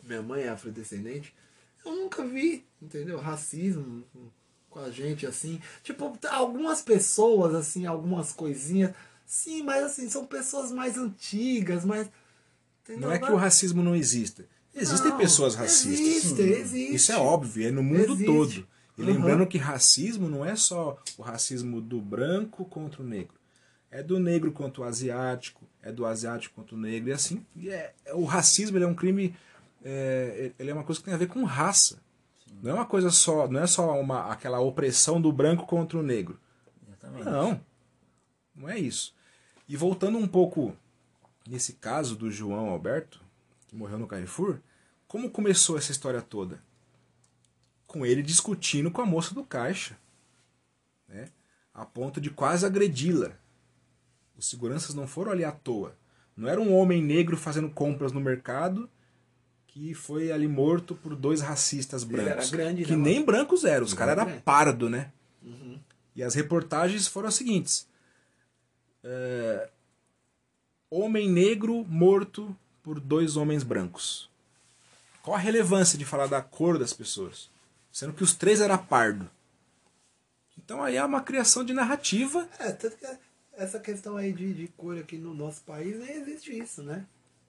Minha 0.04 0.22
mãe 0.22 0.44
é 0.44 0.50
afrodescendente. 0.50 1.34
Eu 1.86 1.96
nunca 1.96 2.26
vi, 2.26 2.66
entendeu? 2.82 3.20
Racismo 3.20 4.04
com- 4.70 4.80
a 4.80 4.90
gente 4.90 5.26
assim. 5.28 5.62
Tipo, 5.84 6.18
algumas 6.32 6.82
pessoas 6.82 7.54
assim, 7.54 7.86
algumas 7.86 8.32
coisinhas. 8.32 8.92
Sim, 9.26 9.62
mas 9.64 9.84
assim, 9.84 10.10
são 10.10 10.26
pessoas 10.26 10.72
mais 10.72 10.98
antigas, 10.98 11.86
mais 11.86 12.10
entendeu? 12.84 13.08
Não 13.10 13.12
é 13.16 13.20
que 13.20 13.32
o 13.32 13.36
racismo 13.36 13.84
não 13.84 13.96
exista. 13.96 14.46
Existem 14.76 15.12
Não, 15.12 15.18
pessoas 15.18 15.54
racistas. 15.54 16.00
Existe, 16.00 16.42
existe. 16.42 16.96
Isso 16.96 17.12
é 17.12 17.18
óbvio, 17.18 17.68
é 17.68 17.72
no 17.72 17.84
mundo 17.84 18.14
Existe. 18.14 18.26
todo. 18.26 18.68
E 18.98 19.02
Uhum. 19.02 19.08
lembrando 19.08 19.46
que 19.48 19.58
racismo 19.60 20.28
não 20.28 20.44
é 20.46 20.56
só 20.56 21.00
o 21.18 21.22
racismo 21.22 21.80
do 21.80 22.02
branco 22.02 22.66
contra 22.66 23.02
o 23.02 23.06
negro. 23.06 23.36
É 23.92 24.02
do 24.02 24.20
negro 24.20 24.52
contra 24.52 24.82
o 24.82 24.86
asiático, 24.86 25.62
é 25.84 25.92
do 25.92 26.04
asiático 26.06 26.56
contra 26.56 26.76
o 26.76 26.80
negro. 26.80 27.10
E 27.10 27.14
assim, 27.14 27.46
e 27.56 27.70
é, 27.70 27.94
é- 28.06 28.14
o 28.16 28.24
racismo 28.26 28.78
é 28.80 28.88
um 28.88 28.96
crime, 28.96 29.36
é, 29.84 30.52
ele 30.58 30.72
é 30.72 30.74
uma 30.74 30.84
coisa 30.84 31.00
que 31.00 31.06
tem 31.06 31.14
a 31.14 31.18
ver 31.18 31.28
com 31.28 31.44
raça. 31.44 32.02
Não 32.62 32.72
é 32.72 32.74
uma 32.74 32.86
coisa 32.86 33.10
só, 33.10 33.48
não 33.48 33.62
é 33.62 33.68
só 33.68 34.00
uma, 34.00 34.32
aquela 34.32 34.60
opressão 34.60 35.22
do 35.22 35.32
branco 35.32 35.66
contra 35.66 36.00
o 36.00 36.04
negro. 36.04 36.40
Exatamente. 36.88 37.26
Não, 37.26 37.62
não 38.56 38.70
é 38.70 38.80
isso. 38.80 39.14
E 39.68 39.76
voltando 39.76 40.18
um 40.18 40.28
pouco 40.28 40.76
nesse 41.48 41.74
caso 41.74 42.16
do 42.16 42.32
João 42.32 42.70
Alberto, 42.70 43.22
que 43.68 43.76
morreu 43.76 44.00
no 44.00 44.08
Carrefour, 44.08 44.60
como 45.08 45.30
começou 45.30 45.78
essa 45.78 45.92
história 45.92 46.22
toda? 46.22 46.62
Com 47.86 48.06
ele 48.06 48.24
discutindo 48.24 48.90
com 48.90 49.02
a 49.02 49.06
moça 49.06 49.36
do 49.36 49.44
caixa, 49.44 49.98
né? 51.08 51.30
a 51.74 51.86
ponto 51.86 52.22
de 52.22 52.30
quase 52.30 52.66
agredi-la. 52.66 53.32
Os 54.38 54.50
seguranças 54.50 54.96
não 54.96 55.06
foram 55.06 55.32
ali 55.32 55.44
à 55.44 55.52
toa. 55.52 55.96
Não 56.36 56.48
era 56.48 56.60
um 56.60 56.74
homem 56.74 57.04
negro 57.04 57.38
fazendo 57.38 57.70
compras 57.70 58.12
no 58.12 58.20
mercado 58.20 58.90
que 59.74 59.96
foi 59.96 60.32
ali 60.32 60.48
morto 60.48 60.94
por 60.94 61.16
dois 61.16 61.42
racistas 61.42 62.04
Ele 62.04 62.16
era 62.22 62.26
brancos. 62.36 62.52
grande, 62.52 62.84
que 62.86 62.92
né, 62.92 62.98
mano? 62.98 63.10
nem 63.10 63.26
brancos 63.26 63.64
eram, 63.66 63.84
os 63.84 63.94
caras 63.96 64.12
era 64.12 64.22
eram 64.22 64.30
grande. 64.30 64.44
pardo, 64.44 64.88
né? 64.90 65.12
E 66.16 66.22
as 66.22 66.36
reportagens 66.36 67.08
foram 67.08 67.28
as 67.28 67.34
seguintes: 67.34 67.88
É, 69.04 69.68
Homem 70.92 71.28
negro 71.28 71.84
morto 71.90 72.56
por 72.84 73.00
dois 73.00 73.36
homens 73.36 73.64
brancos. 73.64 74.30
Qual 75.24 75.36
a 75.36 75.40
relevância 75.40 75.98
de 75.98 76.06
falar 76.06 76.28
da 76.28 76.40
cor 76.42 76.78
das 76.78 76.94
pessoas? 76.94 77.50
Sendo 77.92 78.14
que 78.14 78.24
os 78.24 78.36
três 78.36 78.62
eram 78.62 78.78
pardo. 78.78 79.28
Então 80.56 80.84
aí 80.84 80.98
é 80.98 81.04
uma 81.04 81.22
criação 81.22 81.64
de 81.64 81.74
narrativa. 81.74 82.48
É, 82.60 82.72
tanto 82.72 82.96
que 82.98 83.08
essa 83.54 83.80
questão 83.80 84.18
aí 84.18 84.32
de, 84.32 84.54
de 84.54 84.68
cor 84.68 84.98
aqui 85.00 85.18
no 85.18 85.34
nosso 85.34 85.62
país 85.64 85.98
nem 85.98 86.12
existe 86.18 86.56
isso, 86.56 86.84
né? 86.84 87.06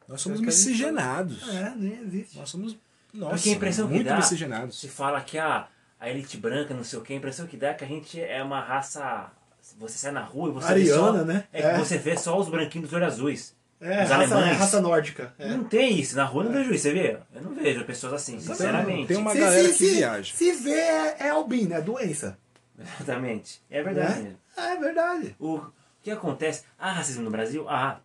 Nós 0.09 0.21
somos 0.21 0.39
É 0.41 0.45
que 0.45 0.51
gente 0.51 0.67
miscigenados. 0.67 1.49
É, 1.49 1.73
nem 1.77 2.01
existe. 2.03 2.39
Nós 2.39 2.51
somos, 2.51 2.77
nossa, 3.13 3.35
Porque 3.37 3.51
a 3.51 3.53
impressão 3.53 3.87
que 3.89 3.95
muito 3.95 4.07
dá, 4.07 4.17
miscigenados. 4.17 4.79
se 4.81 4.89
fala 4.89 5.21
que 5.21 5.39
a, 5.39 5.67
a 5.99 6.11
elite 6.11 6.37
branca, 6.37 6.75
não 6.75 6.85
sei 6.85 6.99
o 6.99 7.03
que, 7.03 7.13
a 7.13 7.17
impressão 7.17 7.47
que 7.47 7.57
dá 7.57 7.69
é 7.69 7.75
que 7.75 7.85
a 7.85 7.89
gente 7.89 8.21
é 8.21 8.43
uma 8.43 8.61
raça 8.61 9.31
Você 9.79 9.97
sai 9.99 10.13
na 10.13 10.23
rua 10.23 10.51
e 10.51 10.53
você 10.53 10.73
Ariana, 10.73 11.13
vê 11.13 11.19
só, 11.19 11.25
né? 11.25 11.45
É, 11.53 11.61
É. 11.63 11.73
que 11.73 11.79
você 11.79 11.97
vê 11.99 12.17
só 12.17 12.39
os 12.39 12.49
branquinhos 12.49 12.89
dos 12.91 12.97
olhos 12.97 13.15
azuis. 13.15 13.55
É, 13.81 14.05
Os 14.05 14.09
raça, 14.11 14.15
alemães. 14.15 14.47
é 14.47 14.53
raça 14.53 14.81
nórdica. 14.81 15.35
É. 15.39 15.49
Não 15.49 15.65
tem 15.65 15.99
isso. 15.99 16.17
Na 16.17 16.25
rua 16.25 16.45
eu 16.45 16.51
não 16.51 16.57
vejo 16.59 16.73
isso, 16.73 16.83
você 16.85 16.93
vê? 16.93 17.19
Eu 17.35 17.43
não 17.43 17.55
vejo 17.55 17.85
pessoas 17.85 18.13
assim, 18.15 18.39
sinceramente. 18.41 19.09
tem 19.09 19.17
uma- 19.17 19.35
galera 19.35 19.69
que 19.73 19.91
viaja. 19.95 20.33
Se 20.35 20.53
vê, 20.53 20.71
é, 20.73 21.17
é 21.21 21.29
albino, 21.31 21.75
é 21.75 21.81
doença. 21.83 22.39
Exatamente. 22.79 23.61
É 23.71 23.83
verdade 23.83 24.23
mesmo. 24.23 24.39
É 24.57 24.77
verdade. 24.77 25.37
O 25.39 25.61
que 26.03 26.11
acontece? 26.11 26.65
Há 26.79 26.93
racismo 26.93 27.23
no 27.25 27.31
Brasil? 27.31 27.69
Há. 27.69 28.01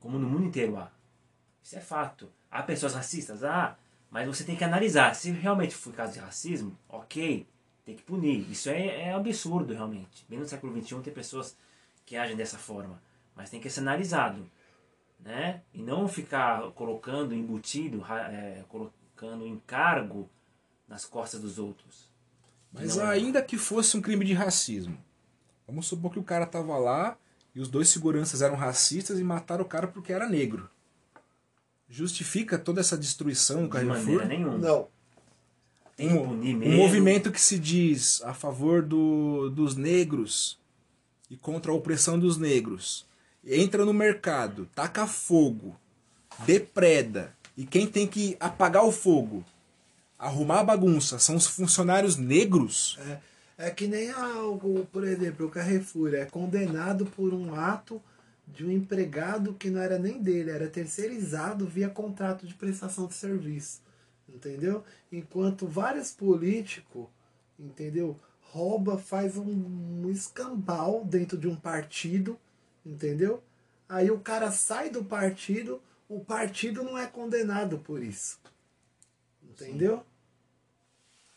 Como 0.00 0.18
no 0.18 0.28
mundo 0.28 0.46
inteiro 0.46 0.76
há. 0.76 0.88
Isso 1.62 1.76
é 1.76 1.80
fato. 1.80 2.30
Há 2.50 2.62
pessoas 2.62 2.94
racistas? 2.94 3.44
Há. 3.44 3.76
Mas 4.10 4.26
você 4.26 4.44
tem 4.44 4.56
que 4.56 4.64
analisar. 4.64 5.14
Se 5.14 5.30
realmente 5.30 5.74
for 5.74 5.92
caso 5.92 6.14
de 6.14 6.18
racismo, 6.18 6.76
ok, 6.88 7.46
tem 7.84 7.94
que 7.94 8.02
punir. 8.02 8.50
Isso 8.50 8.68
é, 8.68 9.08
é 9.08 9.12
absurdo, 9.12 9.72
realmente. 9.72 10.24
Bem 10.28 10.38
no 10.38 10.48
século 10.48 10.72
XXI 10.80 11.00
tem 11.00 11.12
pessoas 11.12 11.56
que 12.04 12.16
agem 12.16 12.36
dessa 12.36 12.58
forma. 12.58 13.00
Mas 13.36 13.50
tem 13.50 13.60
que 13.60 13.70
ser 13.70 13.80
analisado. 13.80 14.48
Né? 15.20 15.62
E 15.72 15.82
não 15.82 16.08
ficar 16.08 16.70
colocando 16.72 17.34
embutido, 17.34 18.04
é, 18.08 18.64
colocando 18.68 19.46
encargo 19.46 20.28
nas 20.88 21.04
costas 21.04 21.40
dos 21.40 21.58
outros. 21.58 22.10
Mas 22.72 22.96
Não 22.96 23.06
é. 23.06 23.10
ainda 23.10 23.42
que 23.42 23.58
fosse 23.58 23.96
um 23.96 24.00
crime 24.00 24.24
de 24.24 24.32
racismo. 24.32 24.98
Vamos 25.66 25.86
supor 25.86 26.12
que 26.12 26.18
o 26.18 26.24
cara 26.24 26.46
tava 26.46 26.76
lá 26.78 27.16
e 27.54 27.60
os 27.60 27.68
dois 27.68 27.88
seguranças 27.88 28.42
eram 28.42 28.56
racistas 28.56 29.18
e 29.18 29.24
mataram 29.24 29.64
o 29.64 29.68
cara 29.68 29.86
porque 29.86 30.12
era 30.12 30.28
negro. 30.28 30.68
Justifica 31.90 32.56
toda 32.56 32.80
essa 32.80 32.96
destruição 32.96 33.64
De 33.64 33.70
Carrefour? 33.70 33.98
maneira 33.98 34.24
nenhuma. 34.24 34.56
Não. 34.56 34.88
Tem 35.96 36.12
um, 36.14 36.30
um 36.30 36.76
movimento 36.76 37.30
que 37.30 37.40
se 37.40 37.58
diz 37.58 38.22
a 38.22 38.32
favor 38.32 38.80
do, 38.80 39.50
dos 39.50 39.76
negros 39.76 40.58
e 41.28 41.36
contra 41.36 41.72
a 41.72 41.74
opressão 41.74 42.18
dos 42.18 42.38
negros 42.38 43.04
entra 43.44 43.84
no 43.84 43.92
mercado, 43.92 44.68
taca 44.74 45.06
fogo, 45.06 45.76
depreda 46.46 47.34
e 47.56 47.64
quem 47.64 47.86
tem 47.86 48.06
que 48.06 48.36
apagar 48.38 48.84
o 48.84 48.92
fogo, 48.92 49.44
arrumar 50.18 50.60
a 50.60 50.64
bagunça 50.64 51.18
são 51.18 51.36
os 51.36 51.46
funcionários 51.46 52.16
negros. 52.16 52.98
É, 53.58 53.66
é 53.66 53.70
que 53.70 53.86
nem, 53.86 54.10
a, 54.10 54.42
o, 54.42 54.86
por 54.90 55.04
exemplo, 55.04 55.46
o 55.46 55.50
Carrefour 55.50 56.14
é 56.14 56.24
condenado 56.24 57.06
por 57.06 57.34
um 57.34 57.54
ato 57.54 58.00
de 58.52 58.64
um 58.64 58.70
empregado 58.70 59.54
que 59.54 59.70
não 59.70 59.80
era 59.80 59.98
nem 59.98 60.22
dele, 60.22 60.50
era 60.50 60.68
terceirizado 60.68 61.66
via 61.66 61.88
contrato 61.88 62.46
de 62.46 62.54
prestação 62.54 63.06
de 63.06 63.14
serviço. 63.14 63.80
Entendeu? 64.28 64.84
Enquanto 65.10 65.66
vários 65.66 66.12
políticos, 66.12 67.06
entendeu? 67.58 68.18
Rouba, 68.40 68.98
faz 68.98 69.36
um, 69.36 70.02
um 70.04 70.10
escambau 70.10 71.04
dentro 71.04 71.38
de 71.38 71.48
um 71.48 71.56
partido, 71.56 72.38
entendeu? 72.84 73.42
Aí 73.88 74.10
o 74.10 74.20
cara 74.20 74.50
sai 74.50 74.90
do 74.90 75.04
partido, 75.04 75.80
o 76.08 76.20
partido 76.20 76.82
não 76.82 76.96
é 76.96 77.06
condenado 77.06 77.78
por 77.78 78.02
isso. 78.02 78.38
Entendeu? 79.42 80.04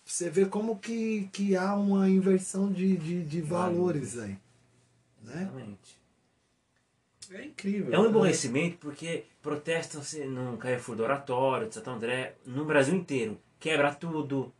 Você 0.06 0.30
vê 0.30 0.46
como 0.46 0.78
que, 0.78 1.30
que 1.32 1.56
há 1.56 1.76
uma 1.76 2.10
inversão 2.10 2.72
de, 2.72 2.96
de, 2.98 3.24
de 3.24 3.42
valores 3.42 4.18
aí. 4.18 4.38
Né? 5.24 5.42
Exatamente. 5.42 6.03
É 7.34 7.46
incrível. 7.46 7.94
É 7.94 8.00
um 8.00 8.04
né? 8.04 8.10
emborrecimento 8.10 8.78
porque 8.78 9.26
protestam-se 9.42 10.24
no 10.26 10.58
Carrefour 10.58 10.96
do 10.96 11.04
Oratório, 11.04 11.68
de 11.68 11.74
Santo 11.76 11.90
André, 11.90 12.36
no 12.46 12.64
Brasil 12.66 12.94
inteiro. 12.96 13.40
Quebra 13.60 13.94
tudo. 13.94 14.54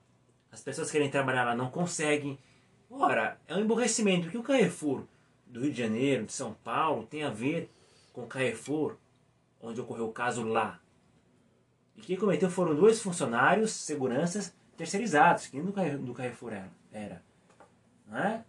As 0.52 0.62
pessoas 0.62 0.90
querem 0.92 1.10
trabalhar 1.10 1.44
lá, 1.44 1.56
não 1.56 1.70
conseguem. 1.70 2.38
Ora, 2.90 3.38
é 3.48 3.56
um 3.56 3.60
emborrecimento 3.60 4.24
porque 4.24 4.38
o 4.38 4.44
Carrefour 4.44 5.04
do 5.48 5.62
Rio 5.62 5.72
de 5.72 5.78
Janeiro, 5.82 6.26
de 6.26 6.34
São 6.34 6.54
Paulo, 6.64 7.06
tem 7.06 7.24
a 7.24 7.30
ver 7.30 7.70
com 8.12 8.22
o 8.24 8.28
Carrefour, 8.28 8.96
onde 9.62 9.80
ocorreu 9.82 10.08
o 10.08 10.12
caso 10.14 10.44
lá. 10.44 10.80
E 11.96 12.02
quem 12.02 12.18
cometeu 12.18 12.50
foram 12.50 12.76
dois 12.76 13.02
funcionários, 13.02 13.72
seguranças, 13.72 14.54
terceirizados, 14.76 15.48
que 15.48 15.62
do 15.62 15.72
Carre- 15.72 15.98
do 15.98 16.14
Carrefour 16.14 16.54
era. 16.54 16.70
era. 16.92 17.24
Não 18.08 18.18
é? 18.18 18.44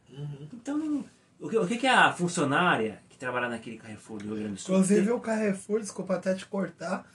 Então, 0.52 0.78
não- 0.78 1.04
o 1.40 1.48
que, 1.48 1.56
o 1.58 1.66
que 1.66 1.76
que 1.78 1.86
a 1.86 2.12
funcionária 2.12 3.02
que 3.14 3.20
trabalha 3.20 3.48
naquele 3.48 3.78
Carrefour 3.78 4.18
do 4.18 4.34
Rio 4.34 4.36
Grande 4.36 4.54
do 4.54 4.60
Sul 4.60 4.74
Inclusive 4.74 5.10
o 5.12 5.20
Carrefour, 5.20 5.80
desculpa 5.80 6.16
até 6.16 6.34
te 6.34 6.44
cortar, 6.44 7.08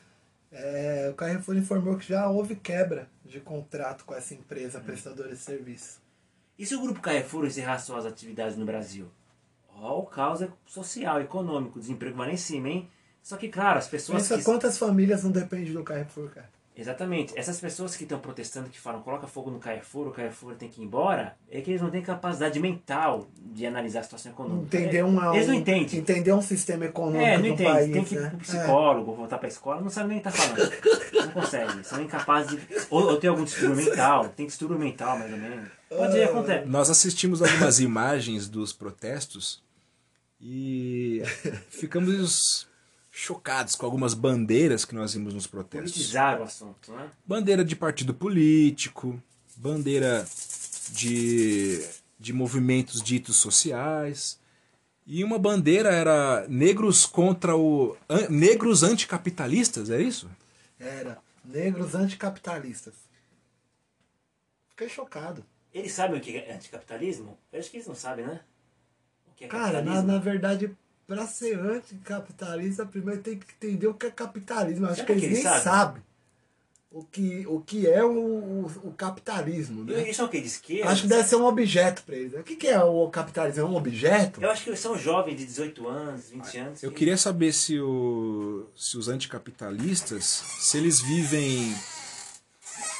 é, 0.51 1.09
o 1.11 1.13
Carrefour 1.13 1.55
informou 1.57 1.97
que 1.97 2.07
já 2.07 2.27
houve 2.29 2.55
quebra 2.55 3.09
de 3.25 3.39
contrato 3.39 4.05
com 4.05 4.15
essa 4.15 4.33
empresa 4.33 4.79
prestadora 4.79 5.29
de 5.29 5.37
serviço. 5.37 6.01
E 6.57 6.65
se 6.65 6.73
o 6.73 6.81
grupo 6.81 7.01
Carrefour 7.01 7.45
encerrar 7.45 7.79
suas 7.79 8.05
atividades 8.05 8.57
no 8.57 8.65
Brasil? 8.65 9.11
Ó, 9.67 9.99
o 9.99 10.05
caos 10.05 10.41
é 10.41 10.49
social, 10.65 11.21
econômico, 11.21 11.79
desemprego 11.79 12.17
vai 12.17 12.27
lá 12.27 12.33
em 12.33 12.37
cima, 12.37 12.69
hein? 12.69 12.89
Só 13.21 13.37
que, 13.37 13.49
claro, 13.49 13.77
as 13.77 13.87
pessoas 13.87 14.23
Pensa 14.23 14.37
que... 14.37 14.43
quantas 14.43 14.77
famílias 14.77 15.23
não 15.23 15.31
dependem 15.31 15.73
do 15.73 15.83
Carrefour, 15.83 16.29
cara. 16.29 16.49
Exatamente. 16.79 17.33
Essas 17.37 17.59
pessoas 17.59 17.95
que 17.95 18.03
estão 18.03 18.19
protestando, 18.19 18.69
que 18.69 18.79
falam 18.79 19.01
coloca 19.01 19.27
fogo 19.27 19.51
no 19.51 19.59
Carrefour, 19.59 20.07
o 20.07 20.11
Carrefour 20.11 20.55
tem 20.55 20.69
que 20.69 20.81
ir 20.81 20.85
embora, 20.85 21.35
é 21.51 21.59
que 21.59 21.71
eles 21.71 21.81
não 21.81 21.89
têm 21.91 22.01
capacidade 22.01 22.57
mental 22.59 23.27
de 23.37 23.65
analisar 23.65 23.99
a 23.99 24.03
situação 24.03 24.31
econômica. 24.31 24.77
Entender, 24.77 25.03
uma, 25.03 25.35
Eles 25.35 25.47
não 25.47 25.55
um- 25.55 25.57
entendem. 25.59 25.99
entender 25.99 26.31
um 26.31 26.41
sistema 26.41 26.85
econômico 26.85 27.23
É, 27.25 27.33
não 27.35 27.41
do 27.41 27.47
entende. 27.49 27.69
país. 27.69 27.91
tem 27.91 28.03
que 28.05 28.15
ir 28.15 28.21
né? 28.21 28.29
pro 28.29 28.37
psicólogo, 28.39 29.13
voltar 29.13 29.37
pra 29.39 29.49
escola, 29.49 29.81
não 29.81 29.89
sabe 29.89 30.07
nem 30.09 30.17
o 30.19 30.21
que 30.21 30.23
tá 30.23 30.31
falando. 30.31 30.71
Não 31.25 31.31
consegue. 31.31 31.83
São 31.83 32.01
incapazes 32.01 32.51
de. 32.51 32.67
Ou, 32.89 33.03
ou 33.09 33.17
tem 33.17 33.29
algum 33.29 33.43
distúrbio 33.43 33.75
mental, 33.75 34.29
tem 34.29 34.45
distúrbio 34.45 34.79
mental, 34.79 35.19
mais 35.19 35.31
ou 35.33 35.37
menos. 35.37 35.67
Pode 35.89 36.17
ir, 36.17 36.23
acontece. 36.23 36.65
Nós 36.67 36.89
assistimos 36.89 37.41
algumas 37.41 37.79
imagens 37.81 38.47
dos 38.47 38.71
protestos 38.71 39.61
e 40.39 41.21
ficamos 41.69 42.68
chocados 43.19 43.75
com 43.75 43.85
algumas 43.85 44.13
bandeiras 44.13 44.85
que 44.85 44.95
nós 44.95 45.13
vimos 45.13 45.33
nos 45.33 45.45
protestos. 45.45 45.91
Politizar 45.91 46.39
o 46.39 46.43
assunto, 46.43 46.91
né? 46.93 47.09
Bandeira 47.25 47.63
de 47.65 47.75
partido 47.75 48.13
político, 48.13 49.21
bandeira 49.57 50.25
de, 50.91 51.85
de 52.19 52.31
movimentos 52.33 53.01
ditos 53.01 53.35
sociais. 53.37 54.39
E 55.05 55.23
uma 55.23 55.37
bandeira 55.39 55.89
era 55.89 56.47
negros 56.47 57.05
contra 57.05 57.55
o. 57.57 57.97
an- 58.07 58.29
negros 58.29 58.83
anticapitalistas, 58.83 59.89
é 59.89 60.01
isso? 60.01 60.29
Era 60.79 61.17
negros 61.43 61.95
anticapitalistas. 61.95 62.93
Fiquei 64.69 64.87
chocado. 64.87 65.43
Eles 65.73 65.91
sabem 65.91 66.17
o 66.17 66.21
que 66.21 66.37
é 66.37 66.53
anticapitalismo? 66.53 67.37
Eu 67.51 67.59
acho 67.59 67.69
que 67.69 67.77
eles 67.77 67.87
não 67.87 67.95
sabem, 67.95 68.25
né? 68.25 68.39
O 69.27 69.35
que 69.35 69.45
é 69.45 69.47
Cara, 69.47 69.81
na, 69.81 69.91
capitalismo? 69.93 70.07
na 70.07 70.17
verdade, 70.19 70.77
pra 71.09 71.25
ser 71.27 71.59
anticapitalista, 71.59 72.85
primeiro 72.85 73.21
tem 73.21 73.37
que 73.39 73.45
entender 73.59 73.87
o 73.87 73.93
que 73.95 74.05
é 74.05 74.11
capitalismo. 74.11 74.85
Eu 74.85 74.91
Acho 74.91 74.95
Será 75.01 75.05
que 75.07 75.11
eles 75.13 75.21
que 75.23 75.25
eles 75.27 75.43
nem 75.43 75.43
sabem? 75.43 75.63
sabem 75.63 76.03
o 76.91 77.03
que, 77.03 77.45
o 77.47 77.59
que 77.61 77.87
é 77.87 78.03
o, 78.03 78.11
o, 78.11 78.65
o 78.85 78.93
capitalismo. 78.93 79.83
Né? 79.83 80.01
Eles 80.01 80.15
são 80.15 80.25
o 80.25 80.29
quê? 80.29 80.39
De 80.39 80.47
esquerda? 80.47 80.89
Acho 80.91 81.01
que 81.03 81.07
deve 81.07 81.27
ser 81.27 81.35
um 81.35 81.45
objeto 81.45 82.03
pra 82.03 82.15
eles. 82.15 82.31
né? 82.33 82.39
O 82.39 82.43
que, 82.43 82.55
que 82.55 82.67
é 82.67 82.79
o 82.83 83.07
capitalismo? 83.09 83.61
É 83.61 83.65
um 83.65 83.75
objeto? 83.75 84.41
Eu 84.41 84.49
acho 84.51 84.63
que 84.63 84.69
eles 84.69 84.79
são 84.79 84.97
jovens 84.97 85.35
de 85.37 85.45
18 85.45 85.87
anos, 85.87 86.29
20 86.29 86.57
anos. 86.57 86.83
Eu 86.83 86.91
que- 86.91 86.97
queria 86.97 87.17
saber 87.17 87.53
se, 87.53 87.79
o, 87.79 88.67
se 88.75 88.97
os 88.97 89.07
anticapitalistas, 89.07 90.23
se 90.59 90.77
eles 90.77 91.01
vivem 91.01 91.73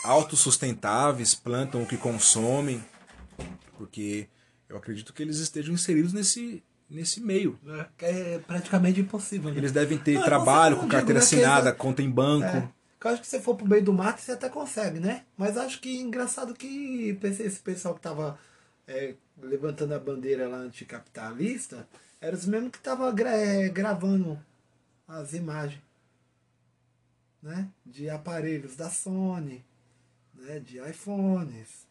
autossustentáveis, 0.03 1.33
plantam 1.35 1.83
o 1.83 1.87
que 1.87 1.97
consomem, 1.97 2.83
porque 3.77 4.27
eu 4.67 4.77
acredito 4.77 5.13
que 5.13 5.21
eles 5.23 5.37
estejam 5.39 5.73
inseridos 5.73 6.13
nesse, 6.13 6.63
nesse 6.89 7.21
meio. 7.21 7.59
Que 7.97 8.05
é 8.05 8.39
praticamente 8.39 8.99
impossível. 8.99 9.51
Né? 9.51 9.57
Eles 9.57 9.71
devem 9.71 9.97
ter 9.97 10.15
Não, 10.15 10.23
trabalho 10.23 10.75
eu 10.75 10.79
com 10.79 10.87
carteira 10.87 11.19
né, 11.19 11.25
assinada, 11.25 11.73
conta 11.73 12.01
em 12.01 12.09
banco. 12.09 12.45
É, 12.45 12.69
eu 13.01 13.11
acho 13.11 13.21
que 13.21 13.27
se 13.27 13.39
for 13.39 13.55
pro 13.55 13.67
meio 13.67 13.83
do 13.83 13.93
mato, 13.93 14.21
você 14.21 14.31
até 14.31 14.49
consegue, 14.49 14.99
né? 14.99 15.23
Mas 15.37 15.57
acho 15.57 15.79
que 15.79 15.99
engraçado 15.99 16.53
que 16.53 17.17
esse 17.23 17.59
pessoal 17.59 17.95
que 17.95 18.01
tava 18.01 18.37
é, 18.87 19.13
levantando 19.41 19.93
a 19.93 19.99
bandeira 19.99 20.47
lá 20.47 20.57
anticapitalista 20.57 21.87
era 22.19 22.35
os 22.35 22.45
mesmos 22.45 22.71
que 22.71 22.79
tava 22.79 23.11
gra- 23.11 23.35
é, 23.37 23.69
gravando 23.69 24.37
as 25.07 25.33
imagens 25.33 25.81
né? 27.41 27.69
de 27.85 28.09
aparelhos 28.09 28.75
da 28.75 28.89
Sony, 28.89 29.63
né? 30.35 30.59
de 30.59 30.77
iPhones, 30.79 31.87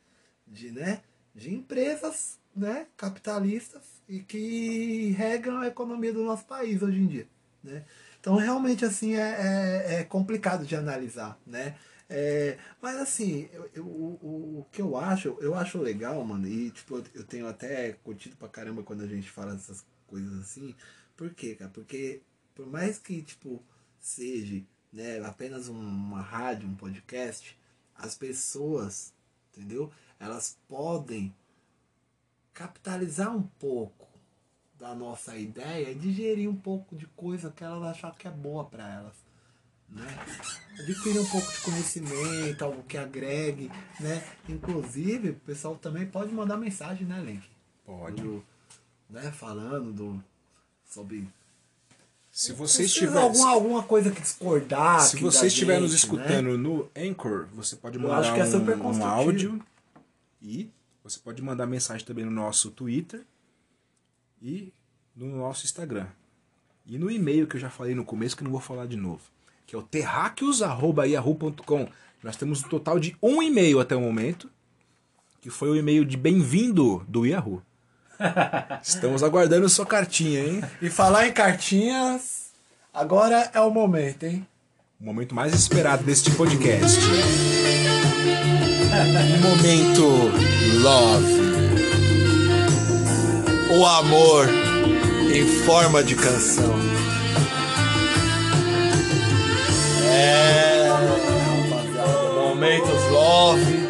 de, 0.46 0.70
né? 0.70 1.00
de 1.34 1.54
empresas 1.54 2.38
né? 2.54 2.86
capitalistas 2.96 3.97
e 4.08 4.20
que 4.20 5.10
regam 5.12 5.58
a 5.58 5.66
economia 5.66 6.12
do 6.12 6.24
nosso 6.24 6.44
país 6.46 6.82
hoje 6.82 6.98
em 6.98 7.06
dia. 7.06 7.28
Né? 7.62 7.84
Então 8.20 8.36
realmente 8.36 8.84
assim 8.84 9.14
é, 9.14 9.20
é, 9.20 9.94
é 10.00 10.04
complicado 10.04 10.64
de 10.66 10.74
analisar, 10.76 11.38
né? 11.46 11.76
É, 12.10 12.56
mas 12.80 12.96
assim, 12.96 13.48
eu, 13.52 13.70
eu- 13.74 13.84
o, 13.86 14.60
o, 14.60 14.66
que 14.72 14.80
eu 14.80 14.96
acho, 14.96 15.36
eu 15.40 15.54
acho 15.54 15.78
legal, 15.78 16.24
mano, 16.24 16.48
e 16.48 16.70
tipo, 16.70 17.02
eu 17.14 17.24
tenho 17.24 17.46
até 17.46 17.92
curtido 18.02 18.34
pra 18.36 18.48
caramba 18.48 18.82
quando 18.82 19.02
a 19.02 19.06
gente 19.06 19.30
fala 19.30 19.52
dessas 19.54 19.84
coisas 20.06 20.40
assim. 20.40 20.74
Por 21.16 21.34
quê, 21.34 21.54
cara? 21.54 21.70
Porque 21.70 22.22
por 22.54 22.66
mais 22.66 22.98
que, 22.98 23.22
tipo, 23.22 23.62
seja 24.00 24.62
né, 24.92 25.20
apenas 25.24 25.68
um- 25.68 25.78
uma 25.78 26.22
rádio, 26.22 26.66
um 26.68 26.74
podcast, 26.74 27.58
as 27.94 28.14
pessoas, 28.16 29.12
entendeu? 29.52 29.90
Elas 30.18 30.56
podem 30.66 31.34
capitalizar 32.54 33.34
um 33.34 33.42
pouco 33.42 34.08
da 34.78 34.94
nossa 34.94 35.36
ideia 35.36 35.90
é 35.90 35.94
digerir 35.94 36.48
um 36.48 36.56
pouco 36.56 36.94
de 36.94 37.06
coisa 37.08 37.50
que 37.50 37.64
elas 37.64 37.82
acham 37.82 38.12
que 38.12 38.28
é 38.28 38.30
boa 38.30 38.64
para 38.64 38.88
elas. 38.88 39.28
Né? 39.88 40.06
Adquirir 40.78 41.20
um 41.20 41.26
pouco 41.26 41.50
de 41.50 41.60
conhecimento, 41.60 42.62
algo 42.62 42.82
que 42.82 42.98
agregue, 42.98 43.70
né? 43.98 44.22
Inclusive, 44.48 45.30
o 45.30 45.34
pessoal 45.34 45.76
também 45.76 46.06
pode 46.06 46.32
mandar 46.32 46.58
mensagem, 46.58 47.06
né, 47.06 47.20
Link? 47.20 47.48
Pode. 47.86 48.20
Do, 48.20 48.44
né, 49.08 49.32
falando 49.32 49.92
do, 49.92 50.24
sobre 50.84 51.26
Se 52.30 52.52
você 52.52 52.84
estiver, 52.84 53.18
alguma, 53.18 53.50
alguma 53.50 53.82
coisa 53.82 54.10
que 54.10 54.20
discordar. 54.20 55.00
se 55.00 55.16
você 55.16 55.46
estiver 55.46 55.80
nos 55.80 55.92
gente, 55.92 56.00
escutando 56.00 56.50
né? 56.50 56.56
no 56.56 56.90
Anchor, 56.94 57.46
você 57.54 57.74
pode 57.74 57.98
mandar 57.98 58.18
acho 58.18 58.34
que 58.34 58.40
é 58.40 58.46
super 58.46 58.76
um, 58.76 58.90
um 58.90 59.06
áudio 59.06 59.58
e 60.42 60.70
você 61.08 61.18
pode 61.18 61.42
mandar 61.42 61.66
mensagem 61.66 62.06
também 62.06 62.24
no 62.24 62.30
nosso 62.30 62.70
Twitter 62.70 63.22
e 64.42 64.72
no 65.16 65.38
nosso 65.38 65.64
Instagram. 65.64 66.06
E 66.86 66.98
no 66.98 67.10
e-mail 67.10 67.46
que 67.46 67.56
eu 67.56 67.60
já 67.60 67.70
falei 67.70 67.94
no 67.94 68.04
começo, 68.04 68.36
que 68.36 68.42
eu 68.42 68.44
não 68.44 68.52
vou 68.52 68.60
falar 68.60 68.86
de 68.86 68.96
novo, 68.96 69.22
que 69.66 69.74
é 69.74 69.78
o 69.78 69.82
terráqueos.yahoo.com. 69.82 71.88
Nós 72.22 72.36
temos 72.36 72.64
um 72.64 72.68
total 72.68 72.98
de 72.98 73.16
um 73.22 73.42
e-mail 73.42 73.80
até 73.80 73.96
o 73.96 74.00
momento, 74.00 74.50
que 75.40 75.50
foi 75.50 75.70
o 75.70 75.76
e-mail 75.76 76.04
de 76.04 76.16
bem-vindo 76.16 77.04
do 77.08 77.24
Yahoo. 77.24 77.62
Estamos 78.82 79.22
aguardando 79.22 79.68
sua 79.68 79.86
cartinha, 79.86 80.40
hein? 80.40 80.60
E 80.82 80.90
falar 80.90 81.28
em 81.28 81.32
cartinhas, 81.32 82.50
agora 82.92 83.50
é 83.54 83.60
o 83.60 83.70
momento, 83.70 84.24
hein? 84.24 84.44
O 85.00 85.04
momento 85.04 85.34
mais 85.34 85.54
esperado 85.54 86.04
deste 86.04 86.30
podcast. 86.32 86.98
Um 88.98 89.40
momento 89.42 90.57
love. 90.82 91.38
O 93.70 93.84
amor 93.84 94.46
em 95.32 95.46
forma 95.64 96.02
de 96.02 96.14
canção. 96.16 96.74
É, 100.10 100.88
rapaziada, 100.88 102.32
momentos 102.32 103.04
love. 103.10 103.88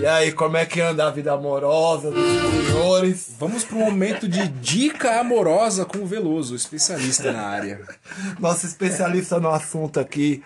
E 0.00 0.06
aí, 0.06 0.32
como 0.32 0.56
é 0.56 0.66
que 0.66 0.80
anda 0.80 1.06
a 1.06 1.10
vida 1.10 1.32
amorosa 1.32 2.10
dos 2.10 2.24
senhores? 2.24 3.30
Vamos 3.38 3.64
para 3.64 3.76
um 3.76 3.84
momento 3.84 4.26
de 4.28 4.48
dica 4.48 5.20
amorosa 5.20 5.84
com 5.84 5.98
o 5.98 6.06
Veloso, 6.06 6.56
especialista 6.56 7.30
na 7.32 7.42
área. 7.42 7.80
Nosso 8.40 8.66
especialista 8.66 9.38
no 9.38 9.48
assunto 9.50 10.00
aqui 10.00 10.42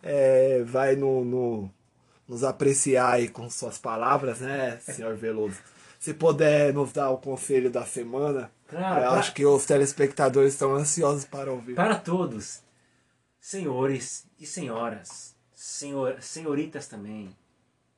é, 0.00 0.62
vai 0.64 0.94
no, 0.94 1.24
no- 1.24 1.70
nos 2.30 2.44
apreciar 2.44 3.14
aí 3.14 3.28
com 3.28 3.50
suas 3.50 3.76
palavras, 3.76 4.38
né, 4.38 4.78
senhor 4.78 5.16
Veloso? 5.16 5.58
Se 5.98 6.14
puder 6.14 6.72
nos 6.72 6.92
dar 6.92 7.10
o 7.10 7.18
conselho 7.18 7.70
da 7.70 7.84
semana, 7.84 8.50
Claro, 8.68 9.02
eu 9.04 9.10
pra- 9.10 9.18
acho 9.18 9.34
que 9.34 9.44
os 9.44 9.66
telespectadores 9.66 10.52
estão 10.52 10.72
ansiosos 10.74 11.24
para 11.24 11.50
ouvir. 11.52 11.74
Para 11.74 11.96
todos, 11.96 12.62
senhores 13.40 14.26
e 14.38 14.46
senhoras, 14.46 15.34
senhor, 15.52 16.22
senhoritas 16.22 16.86
também, 16.86 17.34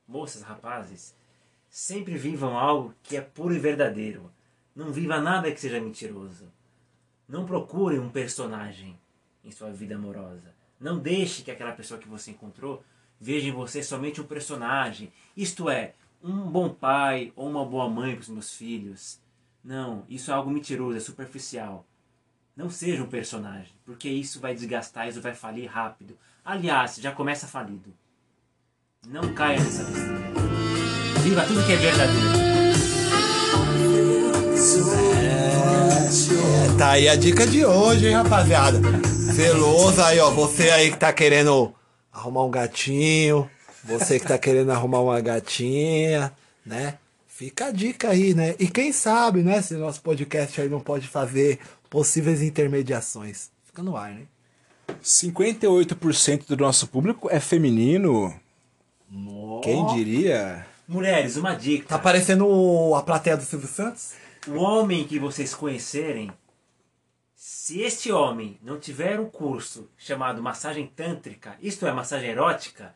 moças, 0.09 0.43
rapazes, 0.43 1.15
sempre 1.69 2.17
vivam 2.17 2.59
algo 2.59 2.95
que 3.03 3.17
é 3.17 3.21
puro 3.21 3.55
e 3.55 3.59
verdadeiro. 3.59 4.31
Não 4.75 4.91
viva 4.91 5.21
nada 5.21 5.53
que 5.53 5.61
seja 5.61 5.79
mentiroso. 5.81 6.47
Não 7.29 7.45
procure 7.45 7.99
um 7.99 8.09
personagem 8.09 8.99
em 9.45 9.51
sua 9.51 9.71
vida 9.71 9.95
amorosa. 9.97 10.55
Não 10.81 10.99
deixe 10.99 11.43
que 11.43 11.51
aquela 11.51 11.73
pessoa 11.73 12.01
que 12.01 12.09
você 12.09 12.31
encontrou 12.31 12.83
veja 13.23 13.49
em 13.49 13.53
você 13.53 13.85
somente 13.85 14.21
um 14.21 14.25
personagem. 14.25 15.13
Isto 15.37 15.71
é, 15.71 15.93
um 16.23 16.51
bom 16.51 16.69
pai 16.69 17.33
ou 17.37 17.49
uma 17.49 17.65
boa 17.65 17.89
mãe 17.89 18.17
para 18.17 18.23
os 18.23 18.29
meus 18.29 18.53
filhos. 18.53 19.21
Não, 19.65 20.05
isso 20.09 20.33
é 20.33 20.35
algo 20.35 20.51
mentiroso, 20.51 20.97
é 20.97 21.01
superficial. 21.01 21.87
Não 22.57 22.69
seja 22.69 23.03
um 23.03 23.07
personagem, 23.07 23.73
porque 23.87 24.09
isso 24.09 24.41
vai 24.41 24.55
desgastar, 24.55 25.09
isso 25.09 25.23
vai 25.23 25.35
falir 25.35 25.71
rápido. 25.71 26.19
Aliás, 26.45 26.97
já 26.97 27.13
começa 27.13 27.47
falido. 27.47 27.95
Não 29.07 29.33
caia 29.33 29.61
nessa 29.61 29.85
besteira. 29.85 30.21
Viva 31.23 31.45
tudo 31.47 31.65
que 31.65 31.73
é 31.73 31.77
verdadeiro. 31.77 32.53
É, 36.35 36.77
tá 36.77 36.91
aí 36.91 37.09
a 37.09 37.15
dica 37.15 37.47
de 37.47 37.65
hoje, 37.65 38.09
hein, 38.09 38.15
rapaziada. 38.15 38.81
Veloso 39.33 40.03
aí, 40.03 40.19
ó. 40.19 40.31
Você 40.31 40.71
aí 40.71 40.91
que 40.91 40.99
tá 40.99 41.13
querendo 41.13 41.73
arrumar 42.13 42.45
um 42.45 42.51
gatinho, 42.51 43.51
você 43.85 44.21
que 44.21 44.27
tá 44.27 44.37
querendo 44.39 44.71
arrumar 44.73 45.01
uma 45.01 45.21
gatinha, 45.21 46.33
né? 46.65 46.99
Fica 47.27 47.67
a 47.67 47.71
dica 47.73 48.11
aí, 48.11 48.35
né? 48.35 48.55
E 48.59 48.69
quem 48.69 48.93
sabe, 48.93 49.43
né, 49.43 49.61
se 49.63 49.75
nosso 49.75 50.01
podcast 50.03 50.61
aí 50.61 50.69
não 50.69 50.81
pode 50.81 51.09
fazer 51.09 51.59
possíveis 51.91 52.43
intermediações. 52.43 53.51
Fica 53.65 53.83
no 53.83 53.97
ar, 53.97 54.11
né? 54.13 54.23
58% 55.03 56.47
do 56.47 56.57
nosso 56.57 56.87
público 56.87 57.29
é 57.31 57.41
feminino. 57.41 58.33
Quem 59.63 59.85
diria? 59.95 60.67
Mulheres, 60.89 61.37
uma 61.37 61.55
dica. 61.55 61.87
Tá 61.89 61.99
parecendo 61.99 62.47
o- 62.47 62.95
a 62.95 63.03
plateia 63.03 63.37
do 63.37 63.43
Silvio 63.45 63.69
Santos? 63.69 64.13
O 64.47 64.55
homem 64.57 65.05
que 65.05 65.19
vocês 65.19 65.55
conhecerem, 65.55 66.31
se 67.65 67.81
este 67.81 68.11
homem 68.11 68.59
não 68.61 68.77
tiver 68.77 69.21
um 69.21 69.27
curso 69.31 69.89
chamado 69.97 70.43
massagem 70.43 70.85
tântrica, 70.85 71.55
isto 71.63 71.87
é, 71.87 71.93
massagem 71.93 72.29
erótica, 72.31 72.93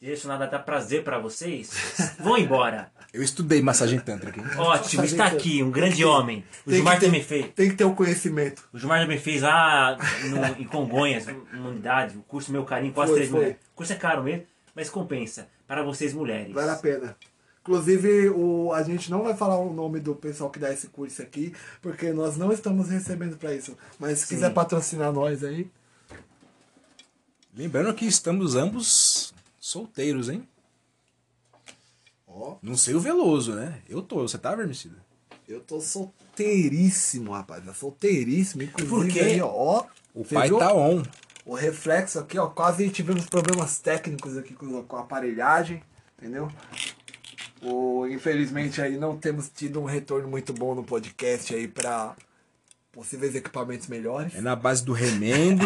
direcionada 0.00 0.46
a 0.46 0.48
dar 0.48 0.58
prazer 0.58 1.04
para 1.04 1.16
vocês, 1.20 1.70
vão 2.18 2.36
embora. 2.36 2.90
Eu 3.12 3.22
estudei 3.22 3.62
massagem 3.62 4.00
tântrica. 4.00 4.40
hein? 4.40 4.46
Ótimo, 4.58 5.04
está 5.04 5.26
aqui, 5.26 5.62
um 5.62 5.70
grande 5.70 6.04
homem. 6.04 6.44
O 6.62 6.70
Tem 6.70 6.74
Gilmar 6.74 6.94
que 6.94 7.00
ter- 7.02 7.06
também 7.06 7.22
fez. 7.22 7.46
Tem 7.54 7.68
que 7.70 7.76
ter 7.76 7.84
o 7.84 7.94
conhecimento. 7.94 8.68
O 8.72 8.78
Gilmar 8.80 9.00
também 9.00 9.16
fez 9.20 9.42
lá 9.42 9.96
no- 10.28 10.60
em 10.60 10.64
Congonhas, 10.64 11.26
uma 11.52 11.68
unidade, 11.68 12.18
o 12.18 12.22
curso 12.22 12.50
Meu 12.50 12.64
Carinho, 12.64 12.92
quase 12.92 13.12
Foi, 13.12 13.20
3 13.20 13.30
mil. 13.30 13.50
O 13.52 13.76
curso 13.76 13.92
é 13.92 13.96
caro 13.96 14.24
mesmo, 14.24 14.44
mas 14.74 14.90
compensa. 14.90 15.46
Para 15.68 15.84
vocês 15.84 16.12
mulheres. 16.12 16.52
Vale 16.52 16.70
a 16.72 16.76
pena. 16.76 17.16
Inclusive, 17.64 18.28
o, 18.28 18.74
a 18.74 18.82
gente 18.82 19.10
não 19.10 19.22
vai 19.22 19.34
falar 19.34 19.56
o 19.56 19.72
nome 19.72 19.98
do 19.98 20.14
pessoal 20.14 20.50
que 20.50 20.58
dá 20.58 20.70
esse 20.70 20.88
curso 20.88 21.22
aqui, 21.22 21.54
porque 21.80 22.12
nós 22.12 22.36
não 22.36 22.52
estamos 22.52 22.90
recebendo 22.90 23.38
pra 23.38 23.54
isso. 23.54 23.74
Mas 23.98 24.18
se 24.18 24.26
Sim. 24.26 24.34
quiser 24.34 24.52
patrocinar 24.52 25.10
nós 25.10 25.42
aí, 25.42 25.66
Lembrando 27.56 27.94
que 27.94 28.04
estamos 28.04 28.54
ambos 28.56 29.32
solteiros, 29.60 30.28
hein? 30.28 30.46
ó, 32.26 32.56
Não 32.60 32.76
sei 32.76 32.94
o 32.94 33.00
Veloso, 33.00 33.54
né? 33.54 33.80
Eu 33.88 34.02
tô. 34.02 34.22
Você 34.22 34.36
tá, 34.36 34.54
Vermicida? 34.54 34.96
eu 35.48 35.60
tô 35.60 35.80
solteiríssimo, 35.80 37.32
rapaz. 37.32 37.62
Solteiríssimo, 37.76 38.62
inclusive 38.64 38.90
Por 38.94 39.08
quê? 39.08 39.20
aí, 39.20 39.40
ó. 39.40 39.84
O 40.12 40.24
pai 40.24 40.48
viu? 40.48 40.58
tá 40.58 40.74
on. 40.74 41.02
O 41.46 41.54
reflexo 41.54 42.18
aqui, 42.18 42.38
ó, 42.38 42.46
quase 42.48 42.90
tivemos 42.90 43.24
problemas 43.26 43.78
técnicos 43.78 44.36
aqui 44.36 44.52
com 44.54 44.96
a 44.96 45.00
aparelhagem, 45.00 45.82
entendeu? 46.18 46.50
O, 47.64 48.06
infelizmente 48.06 48.80
aí 48.82 48.96
não 48.98 49.16
temos 49.16 49.48
tido 49.48 49.80
um 49.80 49.84
retorno 49.84 50.28
muito 50.28 50.52
bom 50.52 50.74
no 50.74 50.84
podcast 50.84 51.54
aí 51.54 51.66
pra 51.66 52.14
possíveis 52.92 53.34
equipamentos 53.34 53.88
melhores. 53.88 54.34
É 54.34 54.40
na 54.40 54.54
base 54.54 54.84
do 54.84 54.92
remendo. 54.92 55.64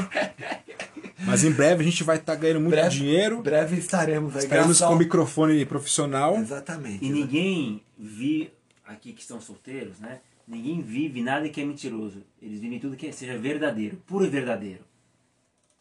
Mas 1.27 1.43
em 1.45 1.51
breve 1.51 1.83
a 1.83 1.85
gente 1.85 2.05
vai 2.05 2.17
estar 2.17 2.37
ganhando 2.37 2.61
muito 2.61 2.71
Breve- 2.75 2.97
dinheiro. 2.97 3.43
Breve 3.43 3.77
estaremos 3.77 4.37
aí. 4.37 4.45
Estaremos 4.45 4.79
com 4.79 4.85
ao- 4.85 4.97
microfone 4.97 5.67
profissional. 5.67 6.37
Exatamente. 6.37 7.05
E 7.05 7.11
ninguém 7.11 7.83
vi 7.99 8.51
aqui 8.87 9.13
que 9.13 9.21
estão 9.21 9.41
solteiros, 9.41 9.99
né? 9.99 10.21
Ninguém 10.47 10.81
vive 10.81 11.23
nada 11.23 11.47
que 11.49 11.61
é 11.61 11.65
mentiroso. 11.65 12.23
Eles 12.41 12.61
vivem 12.61 12.79
tudo 12.79 12.97
que 12.97 13.13
seja 13.13 13.37
verdadeiro, 13.37 13.97
puro 14.07 14.25
e 14.25 14.29
verdadeiro. 14.29 14.81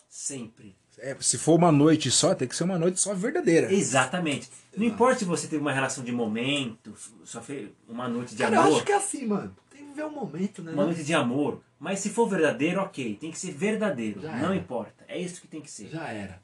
Sempre. 0.10 0.76
É, 1.00 1.16
se 1.20 1.38
for 1.38 1.56
uma 1.56 1.72
noite 1.72 2.10
só, 2.10 2.34
tem 2.34 2.48
que 2.48 2.56
ser 2.56 2.64
uma 2.64 2.80
noite 2.80 3.00
só 3.00 3.14
verdadeira. 3.14 3.72
Exatamente. 3.72 4.50
Não 4.76 4.86
importa 4.86 5.20
se 5.20 5.26
você 5.26 5.48
teve 5.48 5.62
uma 5.62 5.72
relação 5.72 6.04
de 6.04 6.12
momento, 6.12 6.94
só 7.24 7.42
fez 7.42 7.70
uma 7.88 8.08
noite 8.08 8.36
de 8.36 8.42
Cara, 8.42 8.56
eu 8.56 8.62
amor, 8.62 8.76
acho 8.76 8.86
que 8.86 8.92
é 8.92 8.96
assim, 8.96 9.28
mano. 9.28 9.56
Tem 9.70 9.86
que 9.86 9.94
ver 9.94 10.06
o 10.06 10.12
momento, 10.12 10.64
né? 10.64 10.72
uma 10.72 10.86
noite 10.86 11.04
de 11.04 11.14
amor. 11.14 11.62
Mas 11.80 12.00
se 12.00 12.10
for 12.10 12.28
verdadeiro, 12.28 12.82
ok. 12.82 13.16
Tem 13.16 13.32
que 13.32 13.38
ser 13.38 13.52
verdadeiro. 13.52 14.22
Já 14.22 14.38
não 14.38 14.48
era. 14.48 14.56
importa. 14.56 15.06
É 15.08 15.20
isso 15.20 15.40
que 15.40 15.48
tem 15.48 15.62
que 15.62 15.70
ser. 15.70 15.90
Já 15.90 16.08
era. 16.08 16.42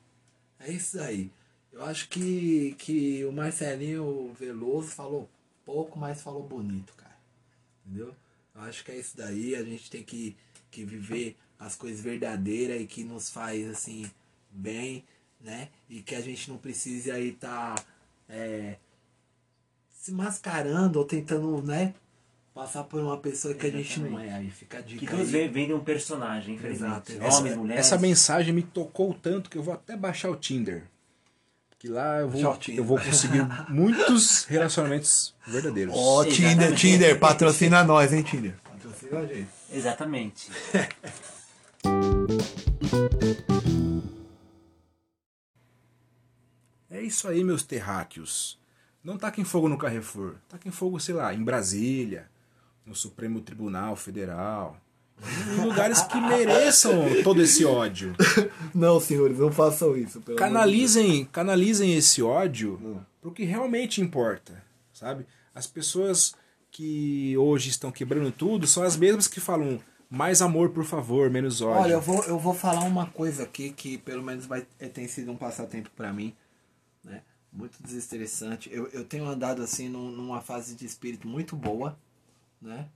É 0.60 0.72
isso 0.72 1.00
aí. 1.00 1.32
Eu 1.72 1.84
acho 1.84 2.08
que, 2.08 2.76
que 2.78 3.26
o 3.26 3.32
Marcelinho 3.32 4.32
Veloso 4.40 4.90
falou 4.90 5.28
pouco, 5.66 5.98
mas 5.98 6.22
falou 6.22 6.44
bonito, 6.44 6.94
cara. 6.96 7.18
Entendeu? 7.84 8.14
Eu 8.56 8.62
acho 8.62 8.84
que 8.86 8.92
é 8.92 9.00
isso 9.00 9.18
daí. 9.18 9.56
A 9.56 9.64
gente 9.64 9.90
tem 9.90 10.04
que, 10.04 10.38
que 10.70 10.86
viver 10.86 11.36
as 11.60 11.76
coisas 11.76 12.00
verdadeiras 12.00 12.80
e 12.80 12.86
que 12.86 13.04
nos 13.04 13.30
faz, 13.32 13.68
assim, 13.68 14.06
bem, 14.54 15.04
né? 15.42 15.68
E 15.90 16.02
que 16.02 16.16
a 16.16 16.22
gente 16.22 16.50
não 16.50 16.58
precise 16.58 17.12
aí 17.12 17.34
tá 17.34 17.76
é, 18.30 18.76
se 19.92 20.12
mascarando 20.12 21.00
ou 21.00 21.06
tentando, 21.06 21.62
né? 21.62 21.94
Passar 22.54 22.84
por 22.84 23.02
uma 23.02 23.18
pessoa 23.18 23.54
que 23.56 23.66
a 23.66 23.72
gente 23.72 24.00
não 24.00 24.20
é. 24.20 24.32
Aí 24.32 24.50
fica 24.52 24.78
a 24.78 24.84
Que 24.84 24.96
dica 24.96 25.18
todos 25.18 25.34
aí. 25.34 25.48
vendem 25.48 25.74
um 25.76 25.84
personagem, 25.84 26.54
infelizmente. 26.56 27.14
Exato. 27.14 27.26
Essa, 27.26 27.40
Homens, 27.40 27.58
mulheres. 27.58 27.86
essa 27.86 27.98
mensagem 27.98 28.54
me 28.54 28.62
tocou 28.62 29.12
tanto 29.14 29.50
que 29.50 29.58
eu 29.58 29.64
vou 29.64 29.74
até 29.74 29.98
baixar 29.98 30.30
o 30.30 30.36
Tinder. 30.36 30.84
Que 31.80 31.88
lá 31.90 32.20
eu 32.20 32.30
vou, 32.30 32.60
eu 32.70 32.84
vou 32.84 32.98
conseguir 33.00 33.42
muitos 33.70 34.46
relacionamentos 34.50 35.34
verdadeiros. 35.48 35.94
Ó, 35.98 36.24
Exatamente. 36.24 36.54
Tinder, 36.54 36.76
Tinder, 36.76 37.20
patrocina 37.20 37.84
nós, 37.84 38.14
hein, 38.14 38.22
Tinder. 38.24 38.54
Patrocina 38.64 39.22
Viu, 39.22 39.36
gente? 39.36 39.50
Exatamente. 39.72 40.52
É 46.94 47.02
isso 47.02 47.28
aí, 47.28 47.44
meus 47.44 47.64
terráqueos. 47.64 48.60
Não 49.04 49.18
taquem 49.18 49.44
fogo 49.44 49.68
no 49.68 49.80
Carrefour. 49.80 50.36
Taquem 50.48 50.72
fogo, 50.72 51.00
sei 51.00 51.16
lá, 51.16 51.34
em 51.34 51.44
Brasília, 51.44 52.30
no 52.86 52.94
Supremo 52.94 53.42
Tribunal 53.42 53.96
Federal. 53.96 54.78
Em 55.58 55.66
lugares 55.66 56.04
que 56.04 56.22
mereçam 56.22 56.94
todo 57.24 57.42
esse 57.42 57.66
ódio. 57.66 58.16
Não, 58.76 59.00
senhores, 59.00 59.40
não 59.40 59.52
façam 59.52 59.98
isso. 59.98 60.22
Canalizem, 60.38 61.26
canalizem 61.26 61.96
esse 61.96 62.22
ódio 62.22 62.80
Hum. 62.84 63.00
pro 63.22 63.32
que 63.32 63.44
realmente 63.44 64.00
importa, 64.00 64.64
sabe? 64.94 65.26
As 65.56 65.66
pessoas 65.66 66.36
que 66.70 67.36
hoje 67.38 67.70
estão 67.70 67.92
quebrando 67.92 68.32
tudo 68.32 68.68
são 68.68 68.84
as 68.84 68.96
mesmas 68.96 69.28
que 69.28 69.40
falam 69.40 69.80
mais 70.10 70.44
amor, 70.44 70.70
por 70.70 70.84
favor, 70.84 71.28
menos 71.32 71.60
ódio. 71.60 71.82
Olha, 71.82 71.94
eu 71.94 72.02
vou, 72.02 72.24
eu 72.26 72.38
vou 72.38 72.54
falar 72.54 72.82
uma 72.84 73.08
coisa 73.08 73.44
aqui 73.44 73.72
que 73.72 73.98
pelo 73.98 74.22
menos 74.22 74.46
vai, 74.46 74.66
é, 74.80 74.88
tem 74.88 75.08
sido 75.08 75.32
um 75.32 75.36
passatempo 75.38 75.90
pra 75.96 76.14
mim, 76.14 76.36
né? 77.04 77.22
Muito 77.52 77.82
desestressante. 77.84 78.70
Eu, 78.74 78.88
eu 78.88 79.06
tenho 79.06 79.26
andado 79.26 79.62
assim 79.62 79.88
num- 79.90 80.12
numa 80.12 80.42
fase 80.42 80.76
de 80.76 80.86
espírito 80.86 81.28
muito 81.28 81.56
boa, 81.56 81.98
né? 82.62 82.90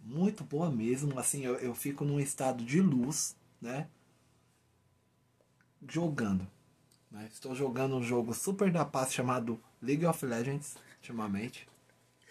Muito 0.00 0.42
boa 0.44 0.70
mesmo. 0.70 1.18
Assim, 1.18 1.44
eu, 1.44 1.54
eu 1.56 1.74
fico 1.74 2.04
num 2.04 2.18
estado 2.20 2.64
de 2.64 2.80
luz, 2.80 3.36
né? 3.60 3.86
Jogando. 5.88 6.46
né? 7.10 7.28
Estou 7.32 7.54
jogando 7.54 7.96
um 7.96 8.02
jogo 8.02 8.34
super 8.34 8.70
da 8.70 8.84
paz 8.84 9.12
chamado 9.12 9.60
League 9.80 10.04
of 10.06 10.24
Legends, 10.24 10.74
ultimamente. 10.98 11.68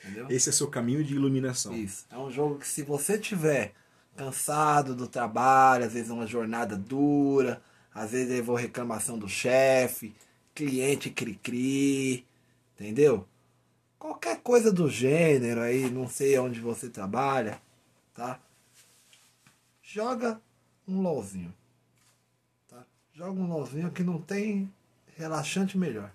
Entendeu? 0.04 0.28
Esse 0.30 0.50
é 0.50 0.52
seu 0.52 0.68
caminho 0.68 1.04
de 1.04 1.16
iluminação. 1.16 1.74
Isso. 1.76 2.06
É 2.10 2.18
um 2.18 2.30
jogo 2.32 2.60
que 2.60 2.68
se 2.68 2.84
você 2.84 3.18
tiver 3.18 3.74
cansado 4.16 4.96
do 4.96 5.08
trabalho, 5.08 5.86
às 5.86 5.94
vezes 5.94 6.10
uma 6.10 6.28
jornada 6.28 6.76
dura, 6.78 7.62
às 7.94 8.12
vezes 8.12 8.30
levou 8.30 8.56
reclamação 8.56 9.18
do 9.18 9.28
chefe, 9.28 10.14
cliente 10.56 11.10
cri-cri, 11.10 12.26
entendeu? 12.74 13.28
Qualquer 14.00 14.40
coisa 14.42 14.72
do 14.72 14.90
gênero 14.90 15.62
aí, 15.62 15.90
não 15.92 16.08
sei 16.08 16.40
onde 16.40 16.62
você 16.62 16.90
trabalha, 16.90 17.62
tá? 18.14 18.40
Joga 19.84 20.40
um 20.88 21.02
LOLzinho. 21.02 21.54
Tá? 22.70 22.84
Joga 23.14 23.40
um 23.40 23.48
LOLzinho 23.48 23.92
que 23.92 24.04
não 24.04 24.20
tem 24.20 24.72
relaxante 25.18 25.78
melhor. 25.78 26.12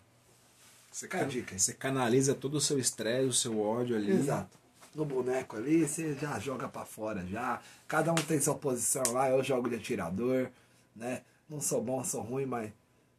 Você, 0.91 1.09
a 1.13 1.25
dica 1.25 1.57
você 1.57 1.73
canaliza 1.73 2.35
todo 2.35 2.55
o 2.55 2.61
seu 2.61 2.79
estresse, 2.79 3.29
o 3.29 3.33
seu 3.33 3.61
ódio 3.61 3.97
ali. 3.97 4.11
Exato. 4.11 4.59
No 4.95 5.05
boneco 5.05 5.57
ali, 5.57 5.87
você 5.87 6.15
já 6.15 6.39
joga 6.41 6.69
pra 6.69 6.85
fora 6.85 7.25
já. 7.27 7.63
Cada 7.87 8.11
um 8.11 8.17
tem 8.17 8.41
sua 8.41 8.57
posição 8.57 9.03
lá. 9.13 9.31
Eu 9.31 9.43
jogo 9.43 9.69
de 9.69 9.77
atirador, 9.77 10.51
né? 10.97 11.23
Não 11.49 11.61
sou 11.61 11.81
bom, 11.81 12.03
sou 12.03 12.23
ruim, 12.23 12.45
mas, 12.45 12.73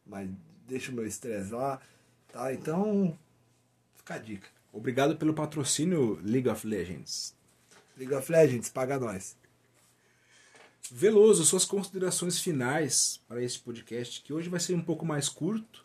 mas 0.06 0.28
deixo 0.72 0.90
o 0.90 0.94
meu 0.94 1.06
estresse 1.06 1.52
lá. 1.52 1.78
Tá? 2.32 2.52
Então, 2.52 3.16
fica 3.94 4.14
a 4.14 4.18
dica. 4.18 4.48
Obrigado 4.72 5.16
pelo 5.16 5.34
patrocínio 5.34 6.18
League 6.24 6.48
of 6.48 6.66
Legends. 6.66 7.34
League 7.96 8.14
of 8.14 8.32
Legends, 8.32 8.70
paga 8.70 8.98
nós. 8.98 9.36
Veloso, 10.90 11.44
suas 11.44 11.64
considerações 11.64 12.40
finais 12.40 13.20
para 13.28 13.42
esse 13.42 13.58
podcast, 13.58 14.22
que 14.22 14.32
hoje 14.32 14.48
vai 14.48 14.58
ser 14.58 14.74
um 14.74 14.80
pouco 14.80 15.04
mais 15.06 15.28
curto, 15.28 15.84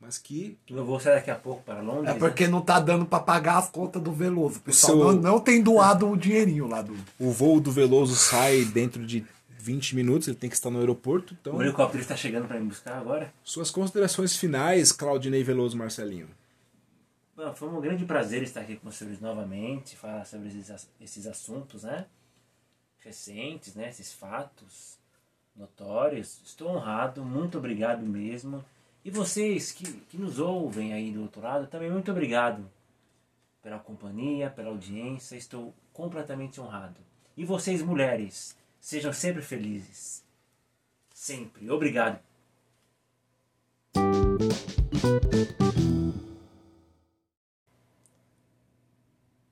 mas 0.00 0.18
que 0.18 0.56
Eu 0.68 0.84
vou 0.84 0.98
sair 1.00 1.16
daqui 1.16 1.30
a 1.30 1.34
pouco 1.36 1.62
para 1.64 1.80
Londres. 1.80 2.14
É 2.14 2.18
porque 2.18 2.46
não 2.48 2.60
tá 2.62 2.78
dando 2.80 3.04
pra 3.04 3.20
pagar 3.20 3.58
as 3.58 3.68
contas 3.70 4.00
do 4.00 4.12
Veloso. 4.12 4.58
O 4.58 4.62
pessoal 4.62 4.96
seu- 4.96 5.12
não, 5.14 5.32
não 5.32 5.40
tem 5.40 5.60
doado 5.62 6.08
o 6.08 6.16
dinheirinho 6.16 6.66
lá 6.68 6.80
do. 6.80 6.96
o 7.18 7.30
voo 7.30 7.60
do 7.60 7.70
Veloso 7.72 8.14
sai 8.14 8.64
dentro 8.64 9.04
de 9.04 9.24
20 9.62 9.94
minutos, 9.94 10.26
ele 10.26 10.36
tem 10.36 10.50
que 10.50 10.56
estar 10.56 10.70
no 10.70 10.80
aeroporto. 10.80 11.36
Então, 11.40 11.54
O 11.54 11.62
helicóptero 11.62 12.02
está 12.02 12.16
chegando 12.16 12.48
para 12.48 12.58
me 12.58 12.66
buscar 12.66 12.98
agora. 12.98 13.32
suas 13.44 13.70
considerações 13.70 14.36
finais, 14.36 14.90
Claudinei 14.90 15.44
Veloso 15.44 15.76
Marcelinho. 15.76 16.28
Bom, 17.36 17.54
foi 17.54 17.68
um 17.68 17.80
grande 17.80 18.04
prazer 18.04 18.42
estar 18.42 18.60
aqui 18.62 18.76
com 18.76 18.90
vocês 18.90 19.20
novamente, 19.20 19.96
falar 19.96 20.24
sobre 20.26 20.48
esses, 20.48 20.88
esses 21.00 21.26
assuntos, 21.28 21.84
né? 21.84 22.06
Recentes, 22.98 23.74
né? 23.76 23.88
Esses 23.88 24.12
fatos 24.12 24.98
notórios. 25.54 26.40
Estou 26.44 26.68
honrado, 26.68 27.24
muito 27.24 27.56
obrigado 27.56 28.02
mesmo. 28.02 28.64
E 29.04 29.10
vocês 29.10 29.70
que, 29.70 29.84
que 29.84 30.16
nos 30.16 30.40
ouvem 30.40 30.92
aí 30.92 31.12
do 31.12 31.22
outro 31.22 31.40
lado, 31.40 31.66
também 31.68 31.90
muito 31.90 32.10
obrigado 32.10 32.68
pela 33.62 33.78
companhia, 33.78 34.50
pela 34.50 34.70
audiência. 34.70 35.36
Estou 35.36 35.72
completamente 35.92 36.60
honrado. 36.60 36.96
E 37.36 37.44
vocês, 37.44 37.80
mulheres, 37.80 38.56
sejam 38.82 39.12
sempre 39.12 39.40
felizes. 39.40 40.22
Sempre. 41.14 41.70
Obrigado. 41.70 42.20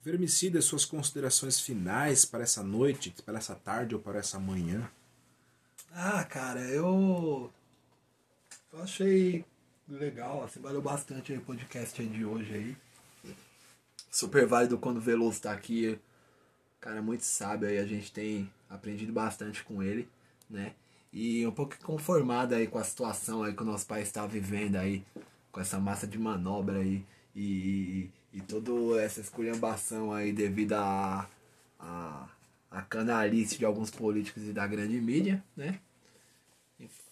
Vermicida, 0.02 0.60
suas 0.60 0.84
considerações 0.84 1.60
finais 1.60 2.24
para 2.24 2.42
essa 2.42 2.62
noite, 2.62 3.14
para 3.24 3.38
essa 3.38 3.54
tarde 3.54 3.94
ou 3.94 4.00
para 4.00 4.18
essa 4.18 4.38
manhã. 4.40 4.90
Ah, 5.92 6.24
cara, 6.24 6.60
eu. 6.60 7.52
Eu 8.72 8.82
achei 8.82 9.44
legal, 9.88 10.42
assim, 10.42 10.60
valeu 10.60 10.82
bastante 10.82 11.32
aí 11.32 11.38
o 11.38 11.42
podcast 11.42 12.00
aí 12.00 12.08
de 12.08 12.24
hoje 12.24 12.52
aí. 12.52 12.76
Super 14.10 14.46
válido 14.46 14.78
quando 14.78 14.96
o 14.96 15.00
Veloso 15.00 15.42
tá 15.42 15.52
aqui. 15.52 16.00
Cara, 16.80 17.02
muito 17.02 17.24
sábio 17.24 17.68
aí, 17.68 17.78
a 17.78 17.86
gente 17.86 18.10
tem 18.12 18.50
aprendido 18.68 19.12
bastante 19.12 19.62
com 19.62 19.82
ele, 19.82 20.08
né? 20.48 20.72
E 21.12 21.46
um 21.46 21.52
pouco 21.52 21.76
conformado 21.82 22.54
aí 22.54 22.66
com 22.66 22.78
a 22.78 22.84
situação 22.84 23.42
aí 23.42 23.52
que 23.52 23.62
o 23.62 23.66
nosso 23.66 23.86
país 23.86 24.06
está 24.06 24.26
vivendo 24.26 24.76
aí, 24.76 25.04
com 25.52 25.60
essa 25.60 25.78
massa 25.78 26.06
de 26.06 26.18
manobra 26.18 26.78
aí 26.78 27.04
e, 27.34 28.10
e, 28.32 28.38
e 28.38 28.40
toda 28.40 29.00
essa 29.02 29.20
esculhambação 29.20 30.12
aí 30.12 30.32
devido 30.32 30.74
a, 30.74 31.28
a, 31.78 32.28
a 32.70 32.82
canalice 32.82 33.58
de 33.58 33.64
alguns 33.64 33.90
políticos 33.90 34.44
e 34.44 34.52
da 34.52 34.66
grande 34.66 35.00
mídia, 35.00 35.44
né? 35.56 35.80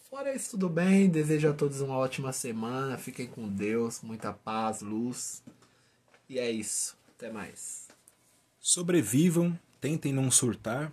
Fora 0.08 0.34
isso, 0.34 0.52
tudo 0.52 0.70
bem. 0.70 1.10
Desejo 1.10 1.50
a 1.50 1.52
todos 1.52 1.82
uma 1.82 1.98
ótima 1.98 2.32
semana. 2.32 2.96
Fiquem 2.96 3.26
com 3.26 3.46
Deus, 3.46 4.00
muita 4.00 4.32
paz, 4.32 4.80
luz. 4.80 5.42
E 6.26 6.38
é 6.38 6.50
isso. 6.50 6.96
Até 7.14 7.30
mais. 7.30 7.87
Sobrevivam, 8.68 9.58
tentem 9.80 10.12
não 10.12 10.30
surtar, 10.30 10.92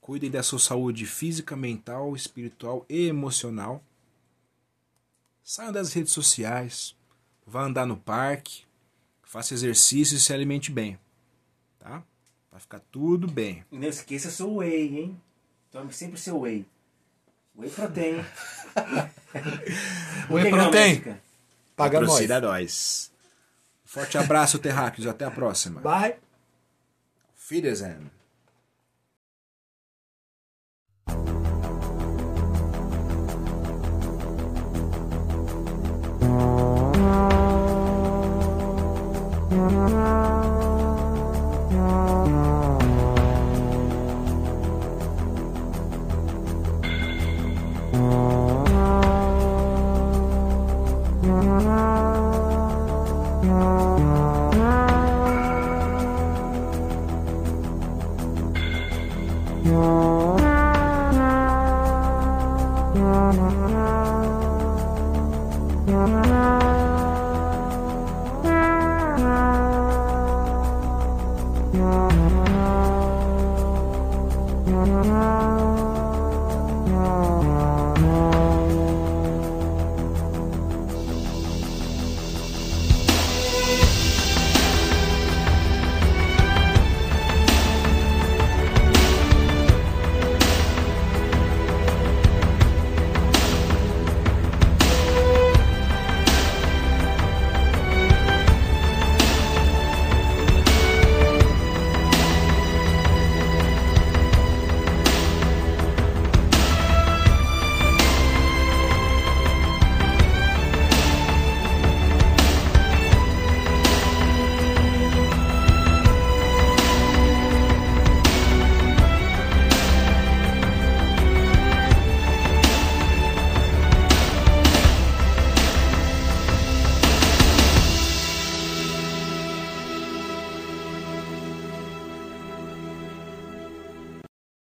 cuidem 0.00 0.30
da 0.30 0.44
sua 0.44 0.60
saúde 0.60 1.06
física, 1.06 1.56
mental, 1.56 2.14
espiritual 2.14 2.86
e 2.88 3.08
emocional. 3.08 3.82
Saiam 5.42 5.72
das 5.72 5.92
redes 5.92 6.12
sociais, 6.12 6.94
vá 7.44 7.64
andar 7.64 7.84
no 7.84 7.96
parque, 7.96 8.62
faça 9.24 9.54
exercício 9.54 10.16
e 10.16 10.20
se 10.20 10.32
alimente 10.32 10.70
bem, 10.70 10.96
tá? 11.80 12.04
Vai 12.48 12.60
ficar 12.60 12.78
tudo 12.92 13.26
bem. 13.26 13.64
E 13.72 13.76
não 13.76 13.88
esqueça 13.88 14.30
seu 14.30 14.58
whey, 14.58 15.00
hein? 15.00 15.20
Tome 15.68 15.92
sempre 15.92 16.20
seu 16.20 16.42
whey. 16.42 16.64
Whey 17.56 17.70
protein. 17.70 18.24
Whey 20.30 20.48
protein. 20.48 21.16
Paga 21.74 22.00
nós. 22.00 22.28
Nós. 22.28 23.12
Forte 23.84 24.16
abraço, 24.16 24.60
terráqueos. 24.60 25.08
Até 25.08 25.24
a 25.24 25.30
próxima. 25.32 25.80
Bye. 25.80 26.21
Videos 27.52 27.82
in. 27.82 28.21